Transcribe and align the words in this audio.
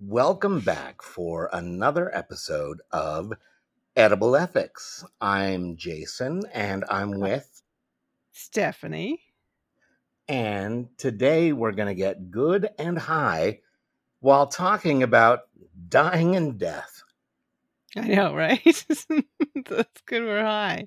Welcome 0.00 0.60
back 0.60 1.02
for 1.02 1.50
another 1.52 2.14
episode 2.16 2.80
of 2.92 3.32
Edible 3.96 4.36
Ethics. 4.36 5.04
I'm 5.20 5.76
Jason 5.76 6.42
and 6.54 6.84
I'm 6.88 7.18
with, 7.18 7.62
Stephanie. 8.32 9.20
and 10.28 10.88
today 10.98 11.52
we're 11.52 11.72
going 11.72 11.88
to 11.88 11.94
get 11.94 12.30
good 12.30 12.68
and 12.78 12.96
high 12.98 13.60
while 14.20 14.46
talking 14.46 15.02
about 15.02 15.40
dying 15.88 16.36
and 16.36 16.58
death. 16.58 17.02
I 17.96 18.02
know, 18.08 18.34
right? 18.36 18.62
That's 18.64 20.00
good. 20.06 20.22
We're 20.24 20.44
high. 20.44 20.86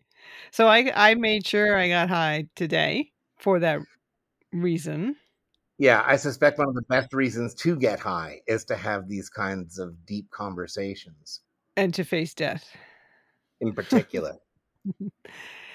So 0.51 0.67
I 0.67 0.91
I 0.95 1.15
made 1.15 1.45
sure 1.45 1.77
I 1.77 1.89
got 1.89 2.09
high 2.09 2.47
today 2.55 3.11
for 3.37 3.59
that 3.59 3.79
reason. 4.53 5.17
Yeah, 5.81 6.03
I 6.05 6.17
suspect 6.17 6.59
one 6.59 6.67
of 6.67 6.75
the 6.75 6.83
best 6.83 7.11
reasons 7.11 7.55
to 7.55 7.75
get 7.75 7.99
high 7.99 8.41
is 8.45 8.63
to 8.65 8.75
have 8.75 9.07
these 9.07 9.29
kinds 9.29 9.79
of 9.79 10.05
deep 10.05 10.29
conversations 10.29 11.39
And 11.75 11.91
to 11.95 12.03
face 12.03 12.35
death. 12.35 12.69
in 13.59 13.73
particular. 13.81 14.37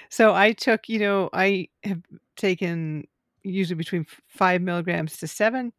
So 0.07 0.33
I 0.33 0.53
took, 0.53 0.87
you 0.87 0.99
know, 0.99 1.29
I 1.33 1.67
have 1.83 2.01
taken 2.37 3.05
usually 3.43 3.75
between 3.75 4.05
five 4.27 4.61
milligrams 4.61 5.17
to 5.17 5.27
seven 5.27 5.73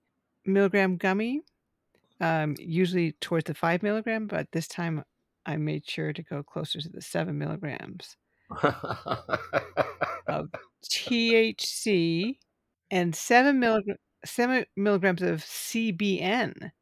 milligram 0.44 0.98
gummy, 0.98 1.40
um, 2.20 2.54
usually 2.58 3.12
towards 3.22 3.44
the 3.46 3.54
five 3.54 3.82
milligram, 3.82 4.26
but 4.26 4.52
this 4.52 4.68
time 4.68 5.04
I 5.46 5.56
made 5.56 5.88
sure 5.88 6.12
to 6.12 6.22
go 6.22 6.42
closer 6.42 6.82
to 6.82 6.88
the 6.90 7.00
seven 7.00 7.38
milligrams 7.38 8.18
of 10.26 10.50
THC 10.84 12.36
and 12.90 13.16
seven 13.16 13.58
milligram 13.58 13.96
seven 14.24 14.64
milligrams 14.76 15.22
of 15.22 15.40
CBN. 15.44 16.72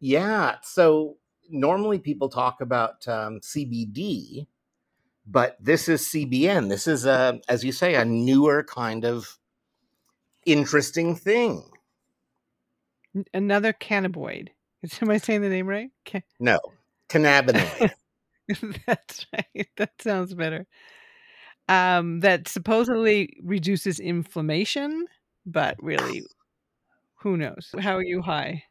yeah, 0.00 0.56
so 0.62 1.16
normally 1.50 1.98
people 1.98 2.28
talk 2.28 2.60
about 2.60 3.06
um, 3.08 3.40
CBD, 3.40 4.46
but 5.26 5.56
this 5.60 5.88
is 5.88 6.02
CBN. 6.02 6.68
This 6.68 6.86
is 6.86 7.04
a, 7.06 7.40
as 7.48 7.64
you 7.64 7.72
say, 7.72 7.94
a 7.94 8.04
newer 8.04 8.62
kind 8.64 9.04
of 9.04 9.38
interesting 10.46 11.14
thing. 11.14 11.64
Another 13.34 13.72
cannabinoid. 13.72 14.48
Am 15.02 15.10
I 15.10 15.18
saying 15.18 15.42
the 15.42 15.48
name 15.48 15.66
right? 15.66 15.90
Ca- 16.10 16.22
No, 16.40 16.58
cannabinoid. 17.08 17.92
That's 18.86 19.26
right. 19.32 19.68
That 19.76 19.92
sounds 20.00 20.34
better. 20.34 20.66
Um, 21.68 22.20
that 22.20 22.48
supposedly 22.48 23.36
reduces 23.42 24.00
inflammation, 24.00 25.06
but 25.46 25.76
really, 25.80 26.24
who 27.22 27.36
knows? 27.36 27.70
How 27.80 27.96
are 27.96 28.04
you 28.04 28.22
high? 28.22 28.64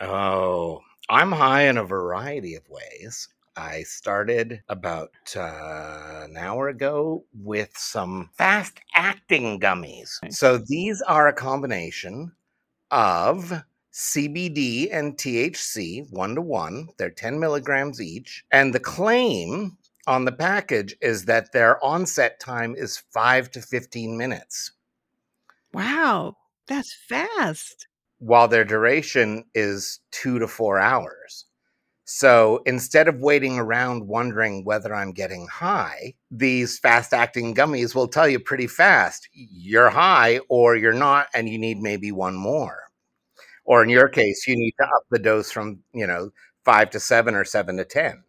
oh, 0.00 0.80
I'm 1.08 1.32
high 1.32 1.62
in 1.62 1.76
a 1.78 1.84
variety 1.84 2.54
of 2.54 2.68
ways. 2.68 3.28
I 3.56 3.82
started 3.82 4.62
about 4.68 5.10
uh, 5.36 6.22
an 6.24 6.36
hour 6.36 6.68
ago 6.68 7.24
with 7.34 7.70
some 7.76 8.30
fast 8.32 8.80
acting 8.94 9.60
gummies. 9.60 10.22
Nice. 10.22 10.38
So 10.38 10.58
these 10.58 11.02
are 11.02 11.28
a 11.28 11.34
combination 11.34 12.32
of 12.90 13.52
CBD 13.92 14.88
and 14.90 15.16
THC, 15.16 16.10
one 16.10 16.34
to 16.34 16.40
one. 16.40 16.88
They're 16.96 17.10
10 17.10 17.38
milligrams 17.38 18.00
each. 18.00 18.44
And 18.50 18.74
the 18.74 18.80
claim 18.80 19.76
on 20.06 20.24
the 20.24 20.32
package 20.32 20.96
is 21.02 21.26
that 21.26 21.52
their 21.52 21.82
onset 21.84 22.40
time 22.40 22.74
is 22.74 22.96
five 23.12 23.50
to 23.52 23.60
15 23.60 24.16
minutes, 24.16 24.72
Wow, 25.74 26.36
that's 26.66 26.92
fast. 27.08 27.86
while 28.18 28.48
their 28.48 28.64
duration 28.64 29.44
is 29.54 30.00
two 30.10 30.38
to 30.38 30.46
four 30.46 30.78
hours. 30.78 31.46
So 32.04 32.62
instead 32.66 33.08
of 33.08 33.20
waiting 33.20 33.58
around 33.58 34.08
wondering 34.08 34.64
whether 34.64 34.94
I'm 34.94 35.12
getting 35.12 35.48
high, 35.48 36.14
these 36.30 36.78
fast 36.78 37.14
acting 37.14 37.54
gummies 37.54 37.94
will 37.94 38.08
tell 38.08 38.28
you 38.28 38.40
pretty 38.40 38.66
fast 38.68 39.28
you're 39.32 39.90
high 39.90 40.40
or 40.48 40.76
you're 40.76 40.92
not, 40.94 41.28
and 41.34 41.48
you 41.48 41.58
need 41.58 41.78
maybe 41.80 42.12
one 42.12 42.36
more. 42.36 42.84
Or 43.64 43.82
in 43.82 43.88
your 43.90 44.08
case, 44.08 44.46
you 44.48 44.56
need 44.56 44.74
to 44.80 44.84
up 44.86 45.04
the 45.10 45.18
dose 45.18 45.50
from, 45.52 45.80
you 45.94 46.06
know, 46.06 46.30
five 46.64 46.90
to 46.90 47.00
seven 47.00 47.34
or 47.34 47.44
seven 47.44 47.76
to 47.78 47.84
10. 47.84 48.24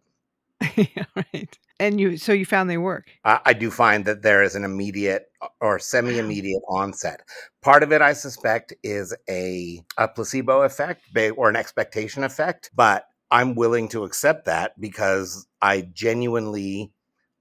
yeah, 0.76 1.04
right. 1.16 1.58
And 1.80 2.00
you, 2.00 2.16
so 2.16 2.32
you 2.32 2.46
found 2.46 2.70
they 2.70 2.78
work. 2.78 3.10
I, 3.24 3.40
I 3.46 3.52
do 3.52 3.70
find 3.70 4.04
that 4.04 4.22
there 4.22 4.42
is 4.42 4.54
an 4.54 4.64
immediate 4.64 5.26
uh, 5.42 5.48
or 5.60 5.78
semi 5.78 6.18
immediate 6.18 6.62
onset. 6.68 7.22
Part 7.62 7.82
of 7.82 7.92
it, 7.92 8.00
I 8.00 8.12
suspect, 8.12 8.72
is 8.82 9.14
a, 9.28 9.84
a 9.98 10.08
placebo 10.08 10.62
effect 10.62 11.02
or 11.36 11.48
an 11.48 11.56
expectation 11.56 12.22
effect, 12.22 12.70
but 12.74 13.06
I'm 13.30 13.56
willing 13.56 13.88
to 13.88 14.04
accept 14.04 14.44
that 14.44 14.80
because 14.80 15.46
I 15.60 15.80
genuinely, 15.80 16.92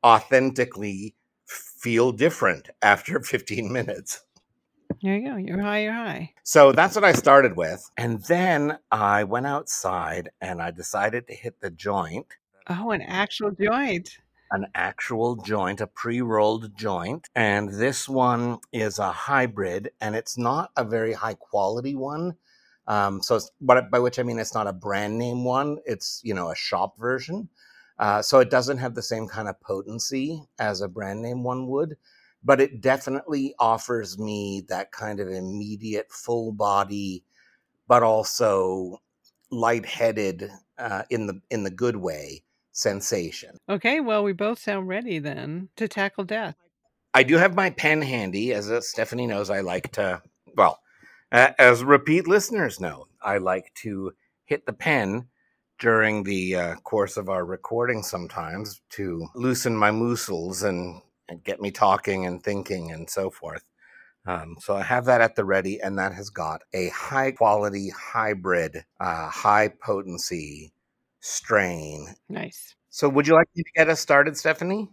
authentically 0.03 1.15
feel 1.45 2.11
different 2.11 2.69
after 2.81 3.21
15 3.21 3.71
minutes. 3.71 4.23
There 5.01 5.15
you 5.15 5.29
go. 5.29 5.37
You're 5.37 5.61
high. 5.61 5.83
You're 5.83 5.93
high. 5.93 6.33
So 6.43 6.71
that's 6.71 6.95
what 6.95 7.03
I 7.03 7.13
started 7.13 7.57
with. 7.57 7.89
And 7.97 8.23
then 8.23 8.77
I 8.91 9.23
went 9.25 9.47
outside 9.47 10.29
and 10.39 10.61
I 10.61 10.71
decided 10.71 11.27
to 11.27 11.35
hit 11.35 11.59
the 11.59 11.71
joint 11.71 12.27
Oh, 12.67 12.91
an 12.91 13.01
actual 13.01 13.51
joint. 13.51 14.17
an 14.51 14.67
actual 14.75 15.35
joint, 15.37 15.81
a 15.81 15.87
pre 15.87 16.21
rolled 16.21 16.75
joint. 16.77 17.27
And 17.35 17.69
this 17.69 18.07
one 18.07 18.59
is 18.71 18.99
a 18.99 19.11
hybrid, 19.11 19.91
and 20.01 20.15
it's 20.15 20.37
not 20.37 20.71
a 20.77 20.83
very 20.83 21.13
high 21.13 21.33
quality 21.35 21.95
one. 21.95 22.35
Um, 22.87 23.21
so, 23.21 23.39
but 23.61 23.89
by 23.91 23.99
which 23.99 24.19
I 24.19 24.23
mean 24.23 24.39
it's 24.39 24.53
not 24.53 24.67
a 24.67 24.73
brand 24.73 25.17
name 25.17 25.43
one, 25.45 25.77
it's, 25.85 26.21
you 26.23 26.33
know, 26.33 26.51
a 26.51 26.55
shop 26.55 26.99
version. 26.99 27.49
Uh, 27.99 28.21
so 28.21 28.39
it 28.39 28.49
doesn't 28.49 28.77
have 28.79 28.95
the 28.95 29.01
same 29.03 29.27
kind 29.27 29.47
of 29.47 29.59
potency 29.61 30.43
as 30.59 30.81
a 30.81 30.87
brand 30.89 31.21
name 31.21 31.43
one 31.43 31.67
would, 31.67 31.95
but 32.43 32.59
it 32.61 32.81
definitely 32.81 33.55
offers 33.59 34.19
me 34.19 34.63
that 34.69 34.91
kind 34.91 35.19
of 35.19 35.29
immediate 35.29 36.11
full 36.11 36.51
body, 36.51 37.23
but 37.87 38.03
also 38.03 39.01
lightheaded 39.51 40.49
uh, 40.77 41.03
in 41.09 41.27
the 41.27 41.39
in 41.51 41.63
the 41.63 41.71
good 41.71 41.95
way 41.97 42.43
sensation. 42.73 43.57
Okay, 43.69 44.01
well, 44.01 44.23
we 44.23 44.33
both 44.33 44.59
sound 44.59 44.87
ready 44.89 45.19
then 45.19 45.69
to 45.77 45.87
tackle 45.87 46.25
death. 46.25 46.55
I 47.13 47.23
do 47.23 47.37
have 47.37 47.55
my 47.55 47.69
pen 47.69 48.01
handy, 48.01 48.53
as 48.53 48.69
uh, 48.69 48.81
Stephanie 48.81 49.27
knows. 49.27 49.49
I 49.49 49.61
like 49.61 49.91
to, 49.93 50.21
well, 50.57 50.79
uh, 51.31 51.51
as 51.57 51.83
repeat 51.83 52.27
listeners 52.27 52.79
know, 52.79 53.05
I 53.21 53.37
like 53.37 53.71
to 53.83 54.11
hit 54.45 54.65
the 54.65 54.73
pen 54.73 55.27
during 55.79 56.23
the 56.23 56.55
uh, 56.55 56.75
course 56.77 57.17
of 57.17 57.29
our 57.29 57.45
recording 57.45 58.03
sometimes 58.03 58.81
to 58.89 59.27
loosen 59.35 59.75
my 59.77 59.91
muscles 59.91 60.63
and, 60.63 61.01
and 61.29 61.43
get 61.43 61.61
me 61.61 61.71
talking 61.71 62.25
and 62.25 62.43
thinking 62.43 62.91
and 62.91 63.09
so 63.09 63.29
forth. 63.29 63.63
Um, 64.25 64.55
so 64.59 64.75
I 64.75 64.83
have 64.83 65.05
that 65.05 65.21
at 65.21 65.35
the 65.35 65.43
ready, 65.43 65.81
and 65.81 65.99
that 65.99 66.13
has 66.13 66.29
got 66.29 66.61
a 66.73 66.89
high 66.89 67.31
quality 67.31 67.89
hybrid, 67.89 68.85
uh, 68.99 69.29
high 69.29 69.67
potency 69.67 70.71
strain. 71.23 72.13
Nice. 72.29 72.75
So, 72.89 73.09
would 73.09 73.27
you 73.27 73.33
like 73.33 73.47
me 73.55 73.63
to 73.63 73.69
get 73.75 73.89
us 73.89 73.99
started, 73.99 74.37
Stephanie? 74.37 74.89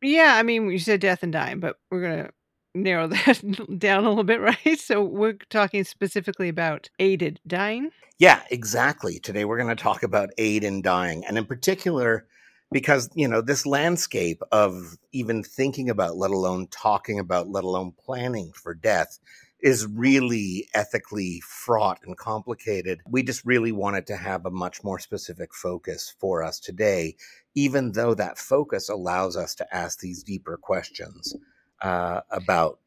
Yeah, 0.00 0.34
I 0.36 0.42
mean, 0.42 0.70
you 0.70 0.78
said 0.78 1.00
death 1.00 1.22
and 1.22 1.32
dying, 1.32 1.60
but 1.60 1.76
we're 1.90 2.00
going 2.00 2.24
to 2.24 2.30
narrow 2.74 3.06
that 3.26 3.78
down 3.78 4.04
a 4.04 4.08
little 4.08 4.24
bit, 4.24 4.40
right? 4.40 4.78
So 4.78 5.02
we're 5.02 5.38
talking 5.50 5.84
specifically 5.84 6.48
about 6.48 6.88
aided 6.98 7.40
dying. 7.46 7.90
Yeah, 8.18 8.42
exactly. 8.50 9.18
Today 9.18 9.44
we're 9.44 9.58
going 9.58 9.74
to 9.74 9.82
talk 9.82 10.02
about 10.02 10.30
aid 10.38 10.62
in 10.62 10.82
dying, 10.82 11.24
and 11.24 11.36
in 11.36 11.46
particular, 11.46 12.26
because 12.70 13.10
you 13.14 13.26
know 13.26 13.40
this 13.40 13.66
landscape 13.66 14.40
of 14.52 14.96
even 15.12 15.42
thinking 15.42 15.90
about, 15.90 16.16
let 16.16 16.30
alone 16.30 16.68
talking 16.70 17.18
about, 17.18 17.50
let 17.50 17.64
alone 17.64 17.92
planning 18.04 18.52
for 18.52 18.72
death, 18.74 19.18
is 19.64 19.86
really 19.86 20.68
ethically 20.74 21.40
fraught 21.40 21.98
and 22.04 22.18
complicated. 22.18 23.00
We 23.08 23.22
just 23.22 23.46
really 23.46 23.72
wanted 23.72 24.06
to 24.08 24.16
have 24.16 24.44
a 24.44 24.50
much 24.50 24.84
more 24.84 24.98
specific 24.98 25.54
focus 25.54 26.14
for 26.20 26.42
us 26.42 26.60
today, 26.60 27.16
even 27.54 27.92
though 27.92 28.12
that 28.12 28.36
focus 28.36 28.90
allows 28.90 29.38
us 29.38 29.54
to 29.54 29.74
ask 29.74 30.00
these 30.00 30.22
deeper 30.22 30.58
questions 30.58 31.34
uh, 31.80 32.20
about, 32.30 32.78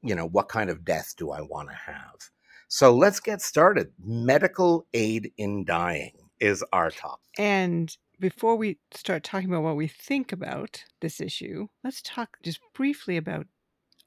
you 0.00 0.14
know, 0.14 0.26
what 0.26 0.48
kind 0.48 0.70
of 0.70 0.86
death 0.86 1.12
do 1.18 1.32
I 1.32 1.42
want 1.42 1.68
to 1.68 1.74
have? 1.74 2.30
So 2.66 2.96
let's 2.96 3.20
get 3.20 3.42
started. 3.42 3.92
Medical 4.02 4.86
aid 4.94 5.32
in 5.36 5.66
dying 5.66 6.12
is 6.40 6.64
our 6.72 6.90
topic. 6.90 7.20
And 7.38 7.94
before 8.18 8.56
we 8.56 8.78
start 8.94 9.22
talking 9.22 9.50
about 9.50 9.64
what 9.64 9.76
we 9.76 9.86
think 9.86 10.32
about 10.32 10.82
this 11.02 11.20
issue, 11.20 11.66
let's 11.84 12.00
talk 12.00 12.38
just 12.42 12.60
briefly 12.74 13.18
about 13.18 13.48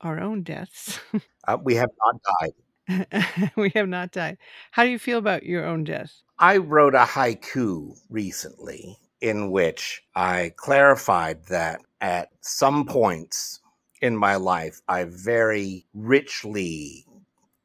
our 0.02 0.20
own 0.20 0.44
deaths. 0.44 1.00
Uh, 1.48 1.60
we 1.64 1.76
have 1.76 1.92
not 2.04 2.20
died. 2.42 3.52
we 3.56 3.72
have 3.76 3.88
not 3.88 4.12
died. 4.12 4.40
How 4.72 4.84
do 4.84 4.90
you 4.90 4.98
feel 4.98 5.20
about 5.20 5.44
your 5.44 5.64
own 5.64 5.84
death? 5.84 6.24
I 6.40 6.58
wrote 6.58 6.96
a 6.96 7.06
haiku 7.06 7.96
recently 8.10 8.98
in 9.22 9.52
which 9.52 10.04
I 10.16 10.54
clarified 10.56 11.46
that 11.50 11.82
at 12.02 12.30
some 12.42 12.86
points 12.86 13.62
in 14.02 14.18
my 14.18 14.36
life, 14.36 14.82
I 14.88 15.06
very 15.06 15.86
richly 15.94 17.06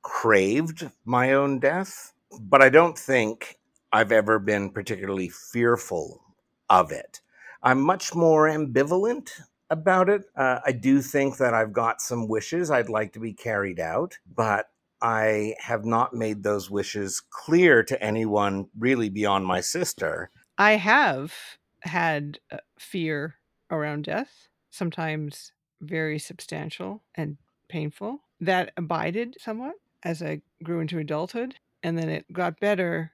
craved 0.03 0.91
my 1.05 1.33
own 1.33 1.59
death, 1.59 2.13
but 2.41 2.63
I 2.63 2.69
don't 2.69 2.99
think 2.99 3.59
I've 3.93 4.13
ever 4.13 4.39
been 4.39 4.71
particularly 4.71 5.29
fearful 5.29 6.23
of 6.69 6.93
it. 6.93 7.21
I'm 7.63 7.81
much 7.81 8.15
more 8.15 8.49
ambivalent 8.49 9.31
about 9.71 10.09
it. 10.09 10.23
Uh, 10.37 10.61
I 10.65 10.73
do 10.73 11.01
think 11.01 11.39
that 11.39 11.55
I've 11.55 11.73
got 11.73 12.01
some 12.01 12.29
wishes 12.29 12.71
I'd 12.71 12.89
like 12.89 13.13
to 13.15 13.21
be 13.21 13.33
carried 13.33 13.81
out, 13.81 14.19
but 14.35 14.67
I 15.01 15.55
have 15.59 15.85
not 15.85 16.13
made 16.13 16.43
those 16.43 16.71
wishes 16.71 17.21
clear 17.21 17.83
to 17.85 18.03
anyone 18.03 18.69
really 18.79 19.09
beyond 19.09 19.47
my 19.47 19.61
sister. 19.61 20.31
I 20.59 20.73
have 20.73 21.35
had 21.83 22.39
uh, 22.53 22.59
fear 22.79 23.37
around 23.71 24.05
death, 24.05 24.49
sometimes 24.71 25.53
very 25.81 26.19
substantial 26.19 27.03
and 27.15 27.39
painful, 27.69 28.21
that 28.41 28.73
abided 28.77 29.37
somewhat 29.41 29.77
as 30.03 30.23
I 30.23 30.43
grew 30.63 30.81
into 30.81 30.99
adulthood. 30.99 31.57
And 31.83 31.97
then 31.97 32.11
it 32.11 32.31
got 32.31 32.61
better 32.61 33.13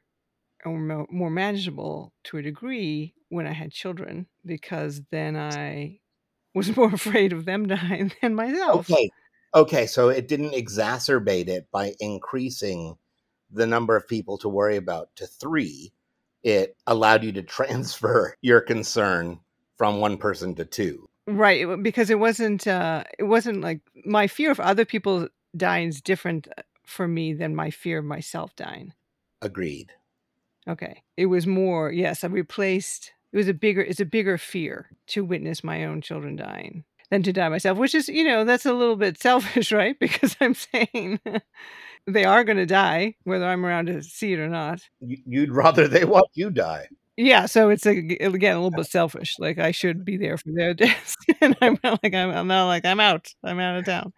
or 0.64 1.06
more 1.11 1.31
manageable 1.31 2.12
to 2.25 2.38
a 2.38 2.43
degree 2.43 3.14
when 3.29 3.47
I 3.47 3.53
had 3.53 3.70
children 3.70 4.26
because 4.44 5.03
then 5.11 5.37
I 5.37 6.00
was 6.56 6.76
more 6.76 6.88
afraid 6.94 7.32
of 7.32 7.44
them 7.44 7.69
dying 7.69 8.12
than 8.20 8.35
myself. 8.35 8.91
Okay. 8.91 9.11
Okay, 9.55 9.87
so 9.87 10.08
it 10.08 10.29
didn't 10.29 10.53
exacerbate 10.53 11.49
it 11.49 11.70
by 11.70 11.94
increasing 12.00 12.97
the 13.50 13.67
number 13.67 13.97
of 13.97 14.08
people 14.08 14.37
to 14.38 14.49
worry 14.49 14.76
about 14.76 15.14
to 15.17 15.26
3. 15.26 15.93
It 16.43 16.76
allowed 16.87 17.25
you 17.25 17.32
to 17.32 17.43
transfer 17.56 18.35
your 18.41 18.61
concern 18.61 19.38
from 19.76 20.00
one 20.00 20.17
person 20.17 20.55
to 20.56 20.64
two. 20.64 21.08
Right, 21.26 21.82
because 21.82 22.08
it 22.08 22.19
wasn't 22.19 22.67
uh 22.67 23.03
it 23.19 23.25
wasn't 23.25 23.61
like 23.61 23.81
my 24.05 24.29
fear 24.29 24.50
of 24.53 24.61
other 24.61 24.85
people 24.85 25.29
dying 25.56 25.88
is 25.88 26.00
different 26.00 26.47
uh, 26.56 26.62
for 26.85 27.08
me 27.08 27.35
than 27.35 27.56
my 27.56 27.70
fear 27.70 27.99
of 27.99 28.05
myself 28.05 28.55
dying. 28.55 28.93
Agreed. 29.43 29.93
Okay. 30.69 31.03
It 31.17 31.26
was 31.26 31.47
more, 31.47 31.91
yes, 31.93 32.25
I 32.25 32.29
replaced 32.29 33.12
it 33.37 33.41
was 33.41 33.49
a 33.49 33.55
bigger 33.55 33.83
it's 33.83 34.00
a 34.00 34.06
bigger 34.06 34.38
fear 34.38 34.88
to 35.09 35.23
witness 35.23 35.62
my 35.62 35.85
own 35.85 36.00
children 36.00 36.37
dying 36.37 36.85
than 37.11 37.23
to 37.23 37.35
die 37.35 37.50
myself, 37.50 37.77
which 37.77 37.94
is, 37.94 38.09
you 38.09 38.25
know, 38.25 38.44
that's 38.44 38.65
a 38.65 38.73
little 38.73 38.97
bit 38.97 39.21
selfish, 39.21 39.73
right? 39.73 39.99
Because 40.00 40.35
I'm 40.41 40.55
saying 40.55 41.21
they 42.06 42.25
are 42.25 42.44
going 42.44 42.56
to 42.56 42.67
die 42.67 43.15
whether 43.25 43.44
I'm 43.44 43.65
around 43.67 43.87
to 43.87 44.03
see 44.03 44.33
it 44.33 44.38
or 44.38 44.49
not. 44.49 44.81
You'd 45.00 45.55
rather 45.55 45.87
they 45.87 46.06
watch 46.06 46.31
you 46.33 46.49
die. 46.49 46.88
Yeah, 47.19 47.44
so 47.44 47.69
it's 47.69 47.85
like 47.85 47.99
again 47.99 48.56
a 48.56 48.62
little 48.62 48.71
bit 48.71 48.87
selfish. 48.87 49.39
Like 49.39 49.59
I 49.59 49.71
should 49.71 50.03
be 50.03 50.17
there 50.17 50.39
for 50.39 50.53
their 50.55 50.73
deaths, 50.75 51.15
and 51.43 51.56
I'm 51.61 51.79
not 51.85 52.03
like 52.03 52.15
I'm, 52.15 52.31
I'm 52.31 52.47
not 52.47 52.67
like 52.67 52.87
I'm 52.87 53.00
out. 53.00 53.35
I'm 53.44 53.61
out 53.61 53.79
of 53.79 53.85
town. 53.85 54.12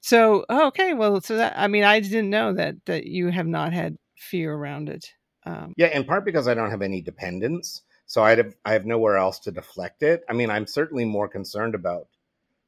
so 0.00 0.44
okay, 0.48 0.92
well, 0.92 1.22
so 1.22 1.36
that 1.38 1.54
I 1.56 1.66
mean, 1.66 1.84
I 1.84 2.00
didn't 2.00 2.30
know 2.30 2.52
that 2.54 2.76
that 2.86 3.06
you 3.06 3.28
have 3.28 3.46
not 3.46 3.72
had 3.72 3.96
fear 4.16 4.54
around 4.54 4.90
it. 4.90 5.12
Um, 5.46 5.74
yeah, 5.76 5.88
in 5.88 6.04
part 6.04 6.24
because 6.24 6.48
I 6.48 6.54
don't 6.54 6.70
have 6.70 6.82
any 6.82 7.00
dependents, 7.00 7.82
so 8.06 8.22
I 8.22 8.36
have 8.36 8.54
I 8.64 8.72
have 8.72 8.86
nowhere 8.86 9.16
else 9.16 9.38
to 9.40 9.50
deflect 9.52 10.02
it. 10.02 10.24
I 10.28 10.32
mean, 10.32 10.50
I'm 10.50 10.66
certainly 10.66 11.04
more 11.04 11.28
concerned 11.28 11.74
about 11.74 12.08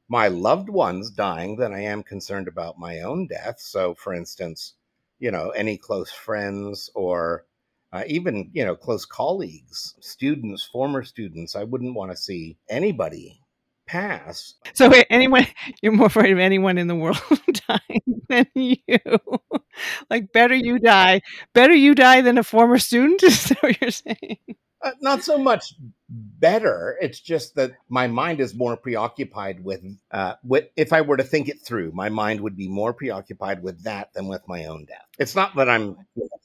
my 0.09 0.27
loved 0.27 0.69
ones 0.69 1.11
dying 1.11 1.55
than 1.55 1.73
I 1.73 1.81
am 1.81 2.03
concerned 2.03 2.47
about 2.47 2.79
my 2.79 3.01
own 3.01 3.27
death. 3.27 3.59
So, 3.59 3.93
for 3.93 4.13
instance, 4.13 4.73
you 5.19 5.31
know, 5.31 5.51
any 5.51 5.77
close 5.77 6.11
friends 6.11 6.89
or 6.95 7.45
uh, 7.91 8.03
even 8.07 8.49
you 8.53 8.65
know 8.65 8.75
close 8.75 9.05
colleagues, 9.05 9.95
students, 9.99 10.65
former 10.65 11.03
students, 11.03 11.55
I 11.55 11.63
wouldn't 11.63 11.95
want 11.95 12.11
to 12.11 12.17
see 12.17 12.57
anybody 12.69 13.41
pass. 13.87 14.55
So 14.73 14.91
anyone, 15.09 15.47
you're 15.81 15.91
more 15.91 16.07
afraid 16.07 16.31
of 16.31 16.39
anyone 16.39 16.77
in 16.77 16.87
the 16.87 16.95
world 16.95 17.21
dying 17.67 18.21
than 18.27 18.47
you. 18.55 18.99
like 20.09 20.31
better 20.31 20.55
you 20.55 20.79
die, 20.79 21.21
better 21.53 21.73
you 21.73 21.95
die 21.95 22.21
than 22.21 22.37
a 22.37 22.43
former 22.43 22.77
student. 22.77 23.23
Is 23.23 23.45
that 23.45 23.63
what 23.63 23.81
you're 23.81 23.91
saying? 23.91 24.37
Uh, 24.81 24.91
not 25.01 25.23
so 25.23 25.37
much 25.37 25.73
better. 26.09 26.97
It's 27.01 27.19
just 27.19 27.55
that 27.55 27.73
my 27.89 28.07
mind 28.07 28.39
is 28.39 28.55
more 28.55 28.77
preoccupied 28.77 29.61
with, 29.61 29.83
uh, 30.11 30.35
with. 30.43 30.69
If 30.77 30.93
I 30.93 31.01
were 31.01 31.17
to 31.17 31.23
think 31.23 31.49
it 31.49 31.59
through, 31.61 31.91
my 31.91 32.07
mind 32.07 32.39
would 32.41 32.55
be 32.55 32.69
more 32.69 32.93
preoccupied 32.93 33.61
with 33.61 33.83
that 33.83 34.13
than 34.13 34.27
with 34.27 34.47
my 34.47 34.65
own 34.65 34.85
death. 34.85 35.05
It's 35.17 35.35
not 35.35 35.55
that 35.57 35.69
I'm 35.69 35.97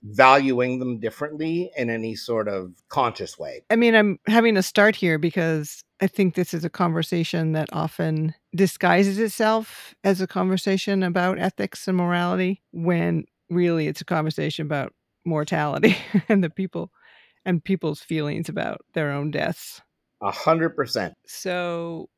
valuing 0.03 0.81
them 0.81 0.99
differently 0.99 1.71
in 1.77 1.91
any 1.91 2.17
sort 2.17 2.49
of 2.49 2.73
conscious 2.89 3.39
way. 3.39 3.65
I 3.71 3.77
mean, 3.77 3.95
I'm 3.95 4.19
having 4.27 4.57
a 4.57 4.63
start 4.63 4.97
here 4.97 5.19
because 5.19 5.85
I 6.01 6.09
think 6.09 6.35
this 6.35 6.53
is 6.53 6.65
a 6.65 6.71
conversation 6.71 7.53
that 7.53 7.69
often 7.73 8.35
disguises 8.55 9.19
itself 9.21 9.95
as 10.03 10.21
a 10.21 10.27
conversation 10.27 11.05
about 11.05 11.39
ethics 11.39 11.87
and 11.87 11.97
morality 11.97 12.63
when 12.73 13.27
really 13.49 13.87
it's 13.87 14.01
a 14.01 14.05
conversation 14.05 14.67
about 14.67 14.93
mortality 15.25 15.97
and 16.29 16.43
the 16.43 16.51
people 16.51 16.91
and 17.45 17.63
people's 17.63 18.01
feelings 18.01 18.49
about 18.49 18.81
their 18.95 19.11
own 19.11 19.31
deaths. 19.31 19.81
A 20.23 20.31
hundred 20.31 20.71
percent. 20.71 21.15
So 21.27 22.09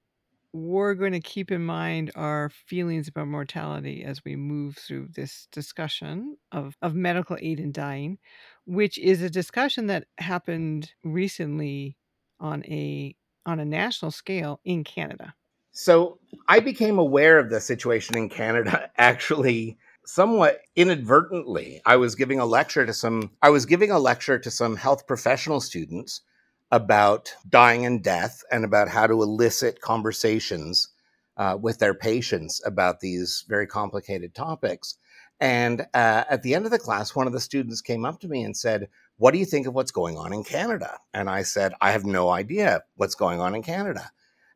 we're 0.53 0.95
going 0.95 1.13
to 1.13 1.21
keep 1.21 1.51
in 1.51 1.65
mind 1.65 2.11
our 2.15 2.51
feelings 2.51 3.09
about 3.09 3.29
mortality 3.29 4.05
as 4.05 4.25
we 4.25 4.37
move 4.37 4.77
through 4.77 5.09
this 5.15 5.49
discussion 5.53 6.37
of, 6.51 6.77
of 6.81 6.95
medical 6.95 7.37
aid 7.41 7.61
in 7.61 7.73
dying, 7.73 8.19
which 8.65 8.99
is 8.99 9.21
a 9.21 9.29
discussion 9.31 9.87
that 9.89 10.05
happened 10.19 10.93
recently 11.05 11.97
on 12.41 12.65
a 12.65 13.15
on 13.45 13.61
a 13.61 13.65
national 13.65 14.11
scale 14.11 14.61
in 14.65 14.83
Canada. 14.83 15.35
So 15.71 16.19
I 16.49 16.59
became 16.61 16.99
aware 16.99 17.39
of 17.39 17.51
the 17.51 17.61
situation 17.61 18.17
in 18.17 18.29
Canada 18.29 18.91
actually 18.99 19.79
somewhat 20.07 20.61
inadvertently. 20.77 21.81
I 21.85 21.97
was 21.97 22.15
giving 22.15 22.39
a 22.41 22.47
lecture 22.47 22.87
to 22.87 22.95
some 22.95 23.31
I 23.43 23.51
was 23.51 23.67
giving 23.67 23.91
a 23.91 23.99
lecture 23.99 24.39
to 24.39 24.51
some 24.51 24.77
health 24.77 25.07
professional 25.07 25.61
students 25.61 26.23
about 26.71 27.33
dying 27.49 27.87
and 27.87 28.03
death 28.03 28.43
and 28.51 28.65
about 28.65 28.89
how 28.89 29.07
to 29.07 29.23
elicit 29.23 29.81
conversations 29.81 30.89
uh, 31.37 31.57
with 31.61 31.79
their 31.79 31.95
patients 31.95 32.61
about 32.65 33.01
these 33.01 33.45
very 33.49 33.67
complicated 33.67 34.35
topics. 34.35 34.97
And 35.39 35.83
uh, 35.93 36.25
at 36.31 36.43
the 36.43 36.55
end 36.55 36.65
of 36.65 36.71
the 36.71 36.79
class, 36.79 37.15
one 37.15 37.27
of 37.27 37.33
the 37.33 37.41
students 37.41 37.83
came 37.83 38.05
up 38.05 38.21
to 38.21 38.29
me 38.29 38.43
and 38.43 38.57
said, 38.57 38.89
What 39.19 39.33
do 39.33 39.39
you 39.39 39.45
think 39.45 39.67
of 39.67 39.75
what's 39.75 39.91
going 39.91 40.17
on 40.17 40.33
in 40.33 40.45
Canada? 40.45 40.99
And 41.13 41.29
I 41.29 41.43
said, 41.43 41.75
I 41.81 41.91
have 41.91 42.05
no 42.05 42.31
idea 42.31 42.83
what's 42.97 43.15
going 43.15 43.41
on 43.41 43.55
in 43.55 43.63
Canada. 43.63 44.11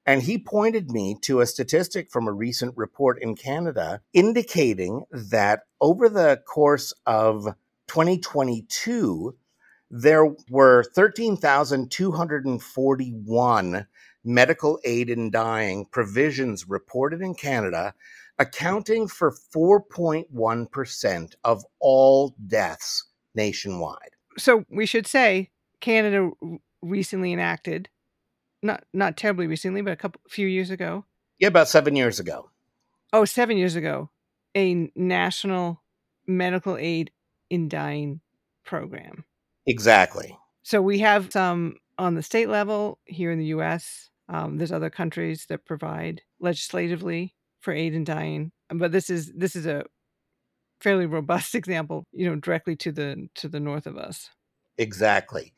And 0.06 0.22
he 0.22 0.38
pointed 0.38 0.90
me 0.90 1.16
to 1.22 1.40
a 1.40 1.46
statistic 1.46 2.10
from 2.10 2.26
a 2.26 2.32
recent 2.32 2.76
report 2.76 3.22
in 3.22 3.36
Canada 3.36 4.00
indicating 4.12 5.04
that 5.10 5.60
over 5.80 6.08
the 6.08 6.42
course 6.46 6.92
of 7.06 7.44
2022, 7.88 9.36
there 9.90 10.26
were 10.48 10.84
13,241 10.94 13.86
medical 14.24 14.80
aid 14.84 15.10
in 15.10 15.30
dying 15.30 15.84
provisions 15.86 16.68
reported 16.68 17.20
in 17.20 17.34
Canada, 17.34 17.92
accounting 18.38 19.08
for 19.08 19.34
4.1% 19.54 21.34
of 21.44 21.64
all 21.80 22.34
deaths 22.46 23.06
nationwide. 23.34 24.10
So 24.38 24.64
we 24.70 24.86
should 24.86 25.06
say 25.06 25.50
Canada 25.80 26.30
recently 26.82 27.32
enacted 27.32 27.88
not 28.62 28.84
not 28.92 29.16
terribly 29.16 29.46
recently, 29.46 29.82
but 29.82 29.92
a 29.92 29.96
couple 29.96 30.20
few 30.28 30.46
years 30.46 30.70
ago. 30.70 31.04
Yeah, 31.38 31.48
about 31.48 31.68
seven 31.68 31.96
years 31.96 32.20
ago. 32.20 32.50
Oh, 33.12 33.24
seven 33.24 33.56
years 33.56 33.76
ago, 33.76 34.10
a 34.56 34.90
national 34.94 35.82
medical 36.26 36.76
aid 36.76 37.10
in 37.48 37.68
dying 37.68 38.20
program. 38.64 39.24
Exactly. 39.66 40.36
So 40.62 40.80
we 40.80 41.00
have 41.00 41.32
some 41.32 41.76
on 41.98 42.14
the 42.14 42.22
state 42.22 42.48
level 42.48 42.98
here 43.04 43.30
in 43.30 43.38
the 43.38 43.46
U.S. 43.46 44.10
Um, 44.28 44.58
there's 44.58 44.72
other 44.72 44.90
countries 44.90 45.46
that 45.48 45.64
provide 45.64 46.22
legislatively 46.38 47.34
for 47.60 47.72
aid 47.72 47.94
in 47.94 48.04
dying, 48.04 48.52
but 48.68 48.92
this 48.92 49.10
is 49.10 49.32
this 49.34 49.56
is 49.56 49.66
a 49.66 49.84
fairly 50.80 51.06
robust 51.06 51.54
example, 51.54 52.04
you 52.12 52.28
know, 52.28 52.36
directly 52.36 52.76
to 52.76 52.92
the 52.92 53.28
to 53.36 53.48
the 53.48 53.60
north 53.60 53.86
of 53.86 53.96
us. 53.96 54.30
Exactly. 54.78 55.52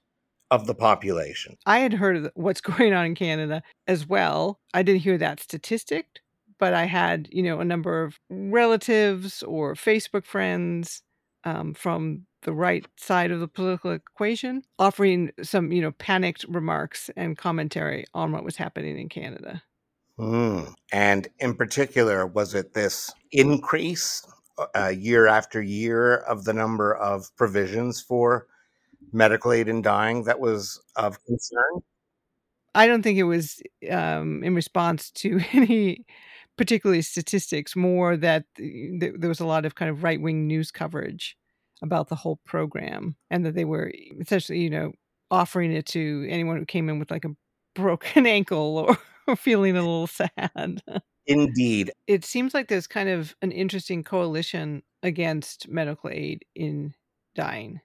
of 0.50 0.66
the 0.66 0.74
population. 0.74 1.58
I 1.66 1.80
had 1.80 1.92
heard 1.92 2.16
of 2.16 2.30
what's 2.34 2.60
going 2.62 2.94
on 2.94 3.04
in 3.04 3.14
Canada 3.14 3.62
as 3.86 4.08
well. 4.08 4.60
I 4.72 4.82
didn't 4.82 5.02
hear 5.02 5.18
that 5.18 5.40
statistic, 5.40 6.20
but 6.58 6.74
I 6.74 6.84
had, 6.84 7.28
you 7.30 7.42
know, 7.42 7.60
a 7.60 7.64
number 7.64 8.02
of 8.02 8.18
relatives 8.28 9.42
or 9.42 9.74
Facebook 9.74 10.24
friends 10.24 11.02
um, 11.44 11.74
from 11.74 12.26
the 12.42 12.52
right 12.52 12.86
side 12.96 13.30
of 13.30 13.40
the 13.40 13.48
political 13.48 13.92
equation 13.92 14.62
offering 14.78 15.32
some, 15.42 15.72
you 15.72 15.80
know, 15.80 15.92
panicked 15.92 16.44
remarks 16.48 17.10
and 17.16 17.38
commentary 17.38 18.04
on 18.14 18.32
what 18.32 18.44
was 18.44 18.56
happening 18.56 18.98
in 18.98 19.08
Canada. 19.08 19.62
Mm. 20.18 20.72
And 20.92 21.28
in 21.38 21.54
particular, 21.54 22.26
was 22.26 22.54
it 22.54 22.74
this 22.74 23.12
increase 23.32 24.24
uh, 24.76 24.88
year 24.88 25.26
after 25.26 25.60
year 25.60 26.16
of 26.16 26.44
the 26.44 26.52
number 26.52 26.94
of 26.94 27.26
provisions 27.36 28.00
for 28.00 28.46
medical 29.12 29.52
aid 29.52 29.68
in 29.68 29.82
dying 29.82 30.24
that 30.24 30.40
was 30.40 30.80
of 30.96 31.22
concern? 31.24 31.82
I 32.74 32.86
don't 32.86 33.02
think 33.02 33.18
it 33.18 33.24
was 33.24 33.60
um, 33.90 34.42
in 34.42 34.54
response 34.54 35.10
to 35.12 35.40
any 35.52 36.04
particularly 36.56 37.02
statistics, 37.02 37.76
more 37.76 38.16
that 38.16 38.44
th- 38.56 39.14
there 39.18 39.28
was 39.28 39.40
a 39.40 39.46
lot 39.46 39.64
of 39.64 39.74
kind 39.74 39.90
of 39.90 40.02
right 40.02 40.20
wing 40.20 40.46
news 40.46 40.70
coverage 40.70 41.36
about 41.82 42.08
the 42.08 42.14
whole 42.14 42.40
program 42.46 43.16
and 43.30 43.44
that 43.44 43.54
they 43.54 43.64
were 43.64 43.92
essentially, 44.20 44.60
you 44.60 44.70
know, 44.70 44.92
offering 45.30 45.72
it 45.72 45.86
to 45.86 46.26
anyone 46.28 46.56
who 46.56 46.64
came 46.64 46.88
in 46.88 46.98
with 46.98 47.10
like 47.10 47.24
a 47.24 47.34
broken 47.74 48.26
ankle 48.26 48.96
or 49.26 49.36
feeling 49.36 49.76
a 49.76 49.80
little 49.80 50.06
sad. 50.06 50.82
Indeed. 51.26 51.92
It 52.06 52.24
seems 52.24 52.54
like 52.54 52.68
there's 52.68 52.86
kind 52.86 53.08
of 53.08 53.34
an 53.42 53.50
interesting 53.50 54.04
coalition 54.04 54.82
against 55.02 55.68
medical 55.68 56.10
aid 56.10 56.44
in 56.54 56.94
dying. 57.34 57.80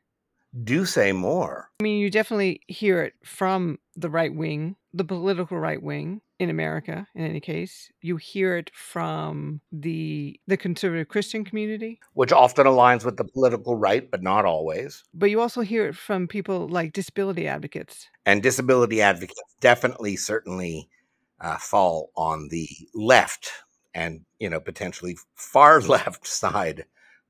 Do 0.64 0.86
say 0.86 1.12
more. 1.12 1.70
I 1.80 1.84
mean, 1.84 2.00
you 2.00 2.10
definitely 2.10 2.62
hear 2.68 3.02
it 3.04 3.14
from 3.24 3.78
the 3.96 4.10
right 4.10 4.34
wing, 4.34 4.76
the 4.94 5.04
political 5.04 5.58
right 5.58 5.82
wing 5.82 6.22
in 6.40 6.50
America 6.50 7.08
in 7.16 7.24
any 7.26 7.40
case. 7.40 7.92
You 8.02 8.18
hear 8.18 8.58
it 8.58 8.72
from 8.74 9.62
the 9.72 10.40
the 10.48 10.58
conservative 10.58 11.08
Christian 11.08 11.44
community, 11.44 12.00
which 12.14 12.32
often 12.32 12.66
aligns 12.66 13.04
with 13.04 13.18
the 13.18 13.26
political 13.26 13.76
right 13.76 14.10
but 14.10 14.24
not 14.24 14.46
always. 14.46 15.04
But 15.14 15.30
you 15.30 15.42
also 15.42 15.62
hear 15.62 15.88
it 15.88 15.96
from 15.96 16.28
people 16.28 16.68
like 16.68 16.94
disability 16.94 17.48
advocates. 17.48 18.08
And 18.26 18.42
disability 18.42 19.02
advocates 19.02 19.42
definitely 19.60 20.16
certainly 20.16 20.90
uh, 21.42 21.58
fall 21.58 22.12
on 22.16 22.50
the 22.50 22.68
left 22.94 23.52
and, 23.94 24.22
you 24.40 24.50
know, 24.50 24.60
potentially 24.60 25.18
far 25.36 25.82
left 25.82 26.28
side 26.28 26.86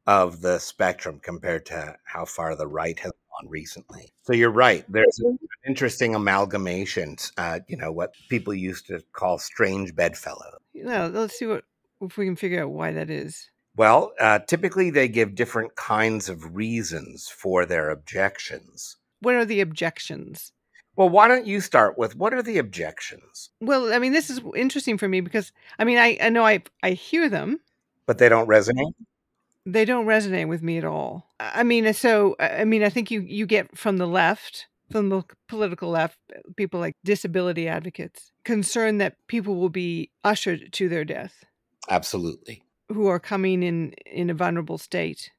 of 0.08 0.42
the 0.42 0.60
spectrum 0.60 1.20
compared 1.22 1.66
to 1.68 1.96
how 2.04 2.26
far 2.26 2.56
the 2.56 2.68
right 2.68 3.00
has 3.00 3.12
gone 3.40 3.50
recently. 3.50 4.14
So 4.24 4.34
you're 4.34 4.52
right. 4.52 4.86
There's 4.90 5.20
an 5.20 5.40
interesting 5.68 6.16
amalgamation. 6.16 7.18
Uh, 7.38 7.60
you 7.68 7.78
know 7.78 7.92
what 7.92 8.14
people 8.30 8.54
used 8.54 8.88
to 8.88 9.04
call 9.14 9.38
strange 9.38 9.96
bedfellow. 9.96 10.60
No, 10.74 11.08
let's 11.08 11.38
see 11.38 11.46
what 11.46 11.64
if 12.02 12.18
we 12.18 12.26
can 12.26 12.36
figure 12.36 12.64
out 12.64 12.72
why 12.72 12.92
that 12.92 13.10
is. 13.10 13.50
Well, 13.76 14.14
uh, 14.20 14.40
typically 14.40 14.90
they 14.90 15.08
give 15.08 15.36
different 15.36 15.76
kinds 15.76 16.28
of 16.28 16.56
reasons 16.56 17.30
for 17.30 17.66
their 17.66 17.90
objections. 17.90 18.98
What 19.22 19.36
are 19.36 19.46
the 19.46 19.62
objections? 19.62 20.52
Well, 20.96 21.10
why 21.10 21.28
don't 21.28 21.48
you 21.48 21.62
start 21.62 21.98
with 21.98 22.16
what 22.16 22.34
are 22.34 22.42
the 22.42 22.58
objections? 22.58 23.52
Well, 23.62 23.94
I 23.94 24.00
mean, 24.00 24.12
this 24.12 24.30
is 24.30 24.42
interesting 24.56 24.98
for 24.98 25.08
me 25.08 25.22
because 25.22 25.52
I 25.78 25.86
mean, 25.86 25.98
I, 25.98 26.18
I 26.22 26.30
know 26.30 26.46
I 26.46 26.64
I 26.84 26.92
hear 26.92 27.30
them, 27.30 27.60
but 28.06 28.18
they 28.18 28.28
don't 28.28 28.50
resonate 28.50 28.94
they 29.72 29.86
don't 29.86 30.06
resonate 30.06 30.48
with 30.48 30.62
me 30.62 30.78
at 30.78 30.86
all. 30.86 31.28
I 31.40 31.64
mean, 31.64 31.86
uh, 31.86 31.94
so 31.94 32.36
uh, 32.40 32.58
I 32.60 32.66
mean, 32.66 32.84
I 32.84 32.90
think 32.90 33.12
you 33.12 33.22
you 33.22 33.46
get 33.46 33.78
from 33.78 33.98
the 33.98 34.08
left, 34.08 34.68
from 34.92 35.10
the 35.10 35.24
political 35.48 35.90
left, 35.90 36.18
uh, 36.36 36.40
people 36.56 36.80
like 36.80 36.96
disability 37.04 37.68
advocates, 37.68 38.32
concerned 38.44 39.02
that 39.02 39.16
people 39.28 39.56
will 39.56 39.70
be 39.70 40.12
ushered 40.24 40.72
to 40.74 40.90
their 40.90 41.06
death. 41.06 41.44
Absolutely. 41.90 42.64
Who 42.92 43.08
are 43.08 43.20
coming 43.20 43.64
in 43.64 43.94
in 44.06 44.30
a 44.30 44.34
vulnerable 44.34 44.78
state 44.78 45.32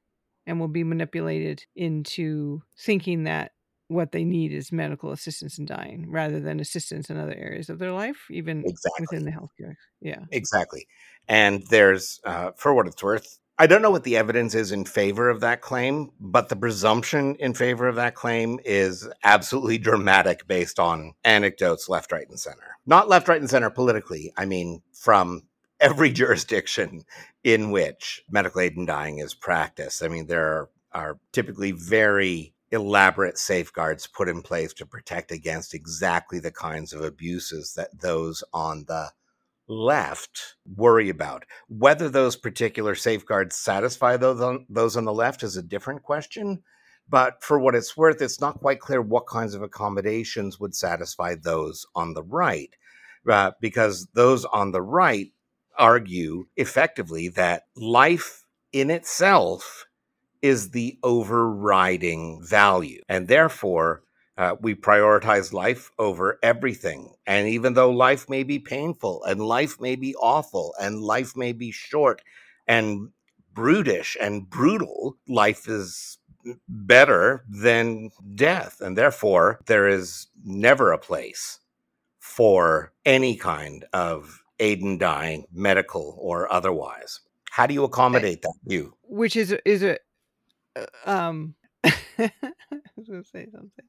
and 0.47 0.59
will 0.59 0.67
be 0.67 0.83
manipulated 0.83 1.65
into 1.75 2.61
thinking 2.77 3.23
that 3.23 3.51
what 3.87 4.13
they 4.13 4.23
need 4.23 4.53
is 4.53 4.71
medical 4.71 5.11
assistance 5.11 5.57
in 5.57 5.65
dying 5.65 6.09
rather 6.09 6.39
than 6.39 6.61
assistance 6.61 7.09
in 7.09 7.17
other 7.17 7.35
areas 7.35 7.69
of 7.69 7.77
their 7.77 7.91
life, 7.91 8.25
even 8.29 8.63
exactly. 8.65 9.05
within 9.11 9.25
the 9.25 9.31
healthcare. 9.31 9.75
Yeah. 9.99 10.23
Exactly. 10.31 10.87
And 11.27 11.63
there's, 11.69 12.19
uh, 12.23 12.51
for 12.55 12.73
what 12.73 12.87
it's 12.87 13.03
worth, 13.03 13.39
I 13.57 13.67
don't 13.67 13.81
know 13.81 13.91
what 13.91 14.03
the 14.03 14.17
evidence 14.17 14.55
is 14.55 14.71
in 14.71 14.85
favor 14.85 15.29
of 15.29 15.41
that 15.41 15.61
claim, 15.61 16.11
but 16.19 16.49
the 16.49 16.55
presumption 16.55 17.35
in 17.35 17.53
favor 17.53 17.87
of 17.87 17.95
that 17.95 18.15
claim 18.15 18.59
is 18.65 19.07
absolutely 19.23 19.77
dramatic 19.77 20.47
based 20.47 20.79
on 20.79 21.13
anecdotes 21.23 21.87
left, 21.87 22.11
right, 22.11 22.27
and 22.27 22.39
center. 22.39 22.77
Not 22.85 23.07
left, 23.07 23.27
right, 23.27 23.39
and 23.39 23.49
center 23.49 23.69
politically. 23.69 24.33
I 24.35 24.45
mean, 24.45 24.81
from 24.93 25.43
every 25.79 26.11
jurisdiction 26.11 27.03
in 27.43 27.71
which 27.71 28.23
medical 28.29 28.61
aid 28.61 28.77
in 28.77 28.85
dying 28.85 29.19
is 29.19 29.33
practiced. 29.33 30.03
I 30.03 30.07
mean, 30.07 30.27
there 30.27 30.69
are 30.93 31.19
typically 31.31 31.71
very 31.71 32.53
elaborate 32.71 33.37
safeguards 33.37 34.07
put 34.07 34.29
in 34.29 34.41
place 34.41 34.73
to 34.73 34.85
protect 34.85 35.31
against 35.31 35.73
exactly 35.73 36.39
the 36.39 36.51
kinds 36.51 36.93
of 36.93 37.01
abuses 37.01 37.73
that 37.75 37.89
those 37.99 38.43
on 38.53 38.85
the 38.87 39.11
left 39.71 40.57
worry 40.75 41.09
about. 41.09 41.45
Whether 41.69 42.09
those 42.09 42.35
particular 42.35 42.93
safeguards 42.93 43.55
satisfy 43.55 44.17
those 44.17 44.41
on, 44.41 44.65
those 44.69 44.97
on 44.97 45.05
the 45.05 45.13
left 45.13 45.43
is 45.43 45.55
a 45.55 45.63
different 45.63 46.03
question. 46.03 46.61
But 47.09 47.43
for 47.43 47.57
what 47.57 47.75
it's 47.75 47.97
worth, 47.97 48.21
it's 48.21 48.39
not 48.39 48.59
quite 48.59 48.79
clear 48.79 49.01
what 49.01 49.27
kinds 49.27 49.53
of 49.53 49.61
accommodations 49.61 50.59
would 50.59 50.75
satisfy 50.75 51.35
those 51.35 51.85
on 51.95 52.13
the 52.13 52.23
right, 52.23 52.75
uh, 53.29 53.51
because 53.59 54.07
those 54.13 54.45
on 54.45 54.71
the 54.71 54.81
right 54.81 55.31
argue 55.77 56.45
effectively 56.57 57.29
that 57.29 57.63
life 57.75 58.45
in 58.71 58.91
itself 58.91 59.85
is 60.41 60.69
the 60.71 60.97
overriding 61.03 62.41
value. 62.43 63.01
And 63.07 63.27
therefore, 63.27 64.03
uh, 64.41 64.55
we 64.59 64.73
prioritize 64.73 65.53
life 65.53 65.91
over 65.99 66.39
everything. 66.41 67.13
And 67.27 67.47
even 67.47 67.75
though 67.75 67.91
life 67.91 68.27
may 68.27 68.41
be 68.41 68.57
painful 68.57 69.23
and 69.23 69.39
life 69.39 69.79
may 69.79 69.95
be 69.95 70.15
awful 70.15 70.73
and 70.81 70.99
life 70.99 71.37
may 71.37 71.51
be 71.51 71.69
short 71.69 72.23
and 72.67 73.09
brutish 73.53 74.17
and 74.19 74.49
brutal, 74.49 75.15
life 75.27 75.67
is 75.67 76.17
better 76.67 77.45
than 77.47 78.09
death. 78.33 78.81
And 78.81 78.97
therefore, 78.97 79.59
there 79.67 79.87
is 79.87 80.25
never 80.43 80.91
a 80.91 80.97
place 80.97 81.59
for 82.17 82.93
any 83.05 83.35
kind 83.35 83.85
of 83.93 84.41
aid 84.59 84.81
in 84.81 84.97
dying, 84.97 85.45
medical 85.53 86.15
or 86.17 86.51
otherwise. 86.51 87.19
How 87.51 87.67
do 87.67 87.75
you 87.75 87.83
accommodate 87.83 88.41
that 88.41 88.55
view? 88.65 88.95
Which 89.03 89.35
is 89.35 89.55
is 89.65 89.83
a 89.83 89.99
uh, 90.75 90.85
um 91.05 91.53
I 91.83 92.31
was 92.95 93.07
going 93.07 93.23
to 93.23 93.29
say 93.29 93.47
something. 93.51 93.85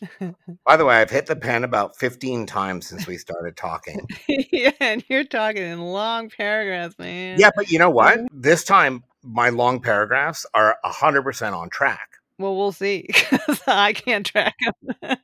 By 0.66 0.76
the 0.76 0.84
way, 0.84 0.96
I've 0.96 1.10
hit 1.10 1.26
the 1.26 1.36
pen 1.36 1.64
about 1.64 1.96
15 1.96 2.46
times 2.46 2.86
since 2.86 3.06
we 3.06 3.16
started 3.16 3.56
talking. 3.56 4.06
yeah, 4.28 4.72
and 4.80 5.04
you're 5.08 5.24
talking 5.24 5.62
in 5.62 5.80
long 5.80 6.30
paragraphs, 6.30 6.98
man. 6.98 7.38
Yeah, 7.38 7.50
but 7.54 7.70
you 7.70 7.78
know 7.78 7.90
what? 7.90 8.20
This 8.32 8.64
time, 8.64 9.04
my 9.22 9.48
long 9.48 9.80
paragraphs 9.80 10.46
are 10.54 10.76
100% 10.84 11.52
on 11.52 11.70
track. 11.70 12.10
Well, 12.38 12.56
we'll 12.56 12.72
see 12.72 13.06
because 13.30 13.60
I 13.66 13.92
can't 13.92 14.26
track 14.26 14.56
them. 14.82 15.16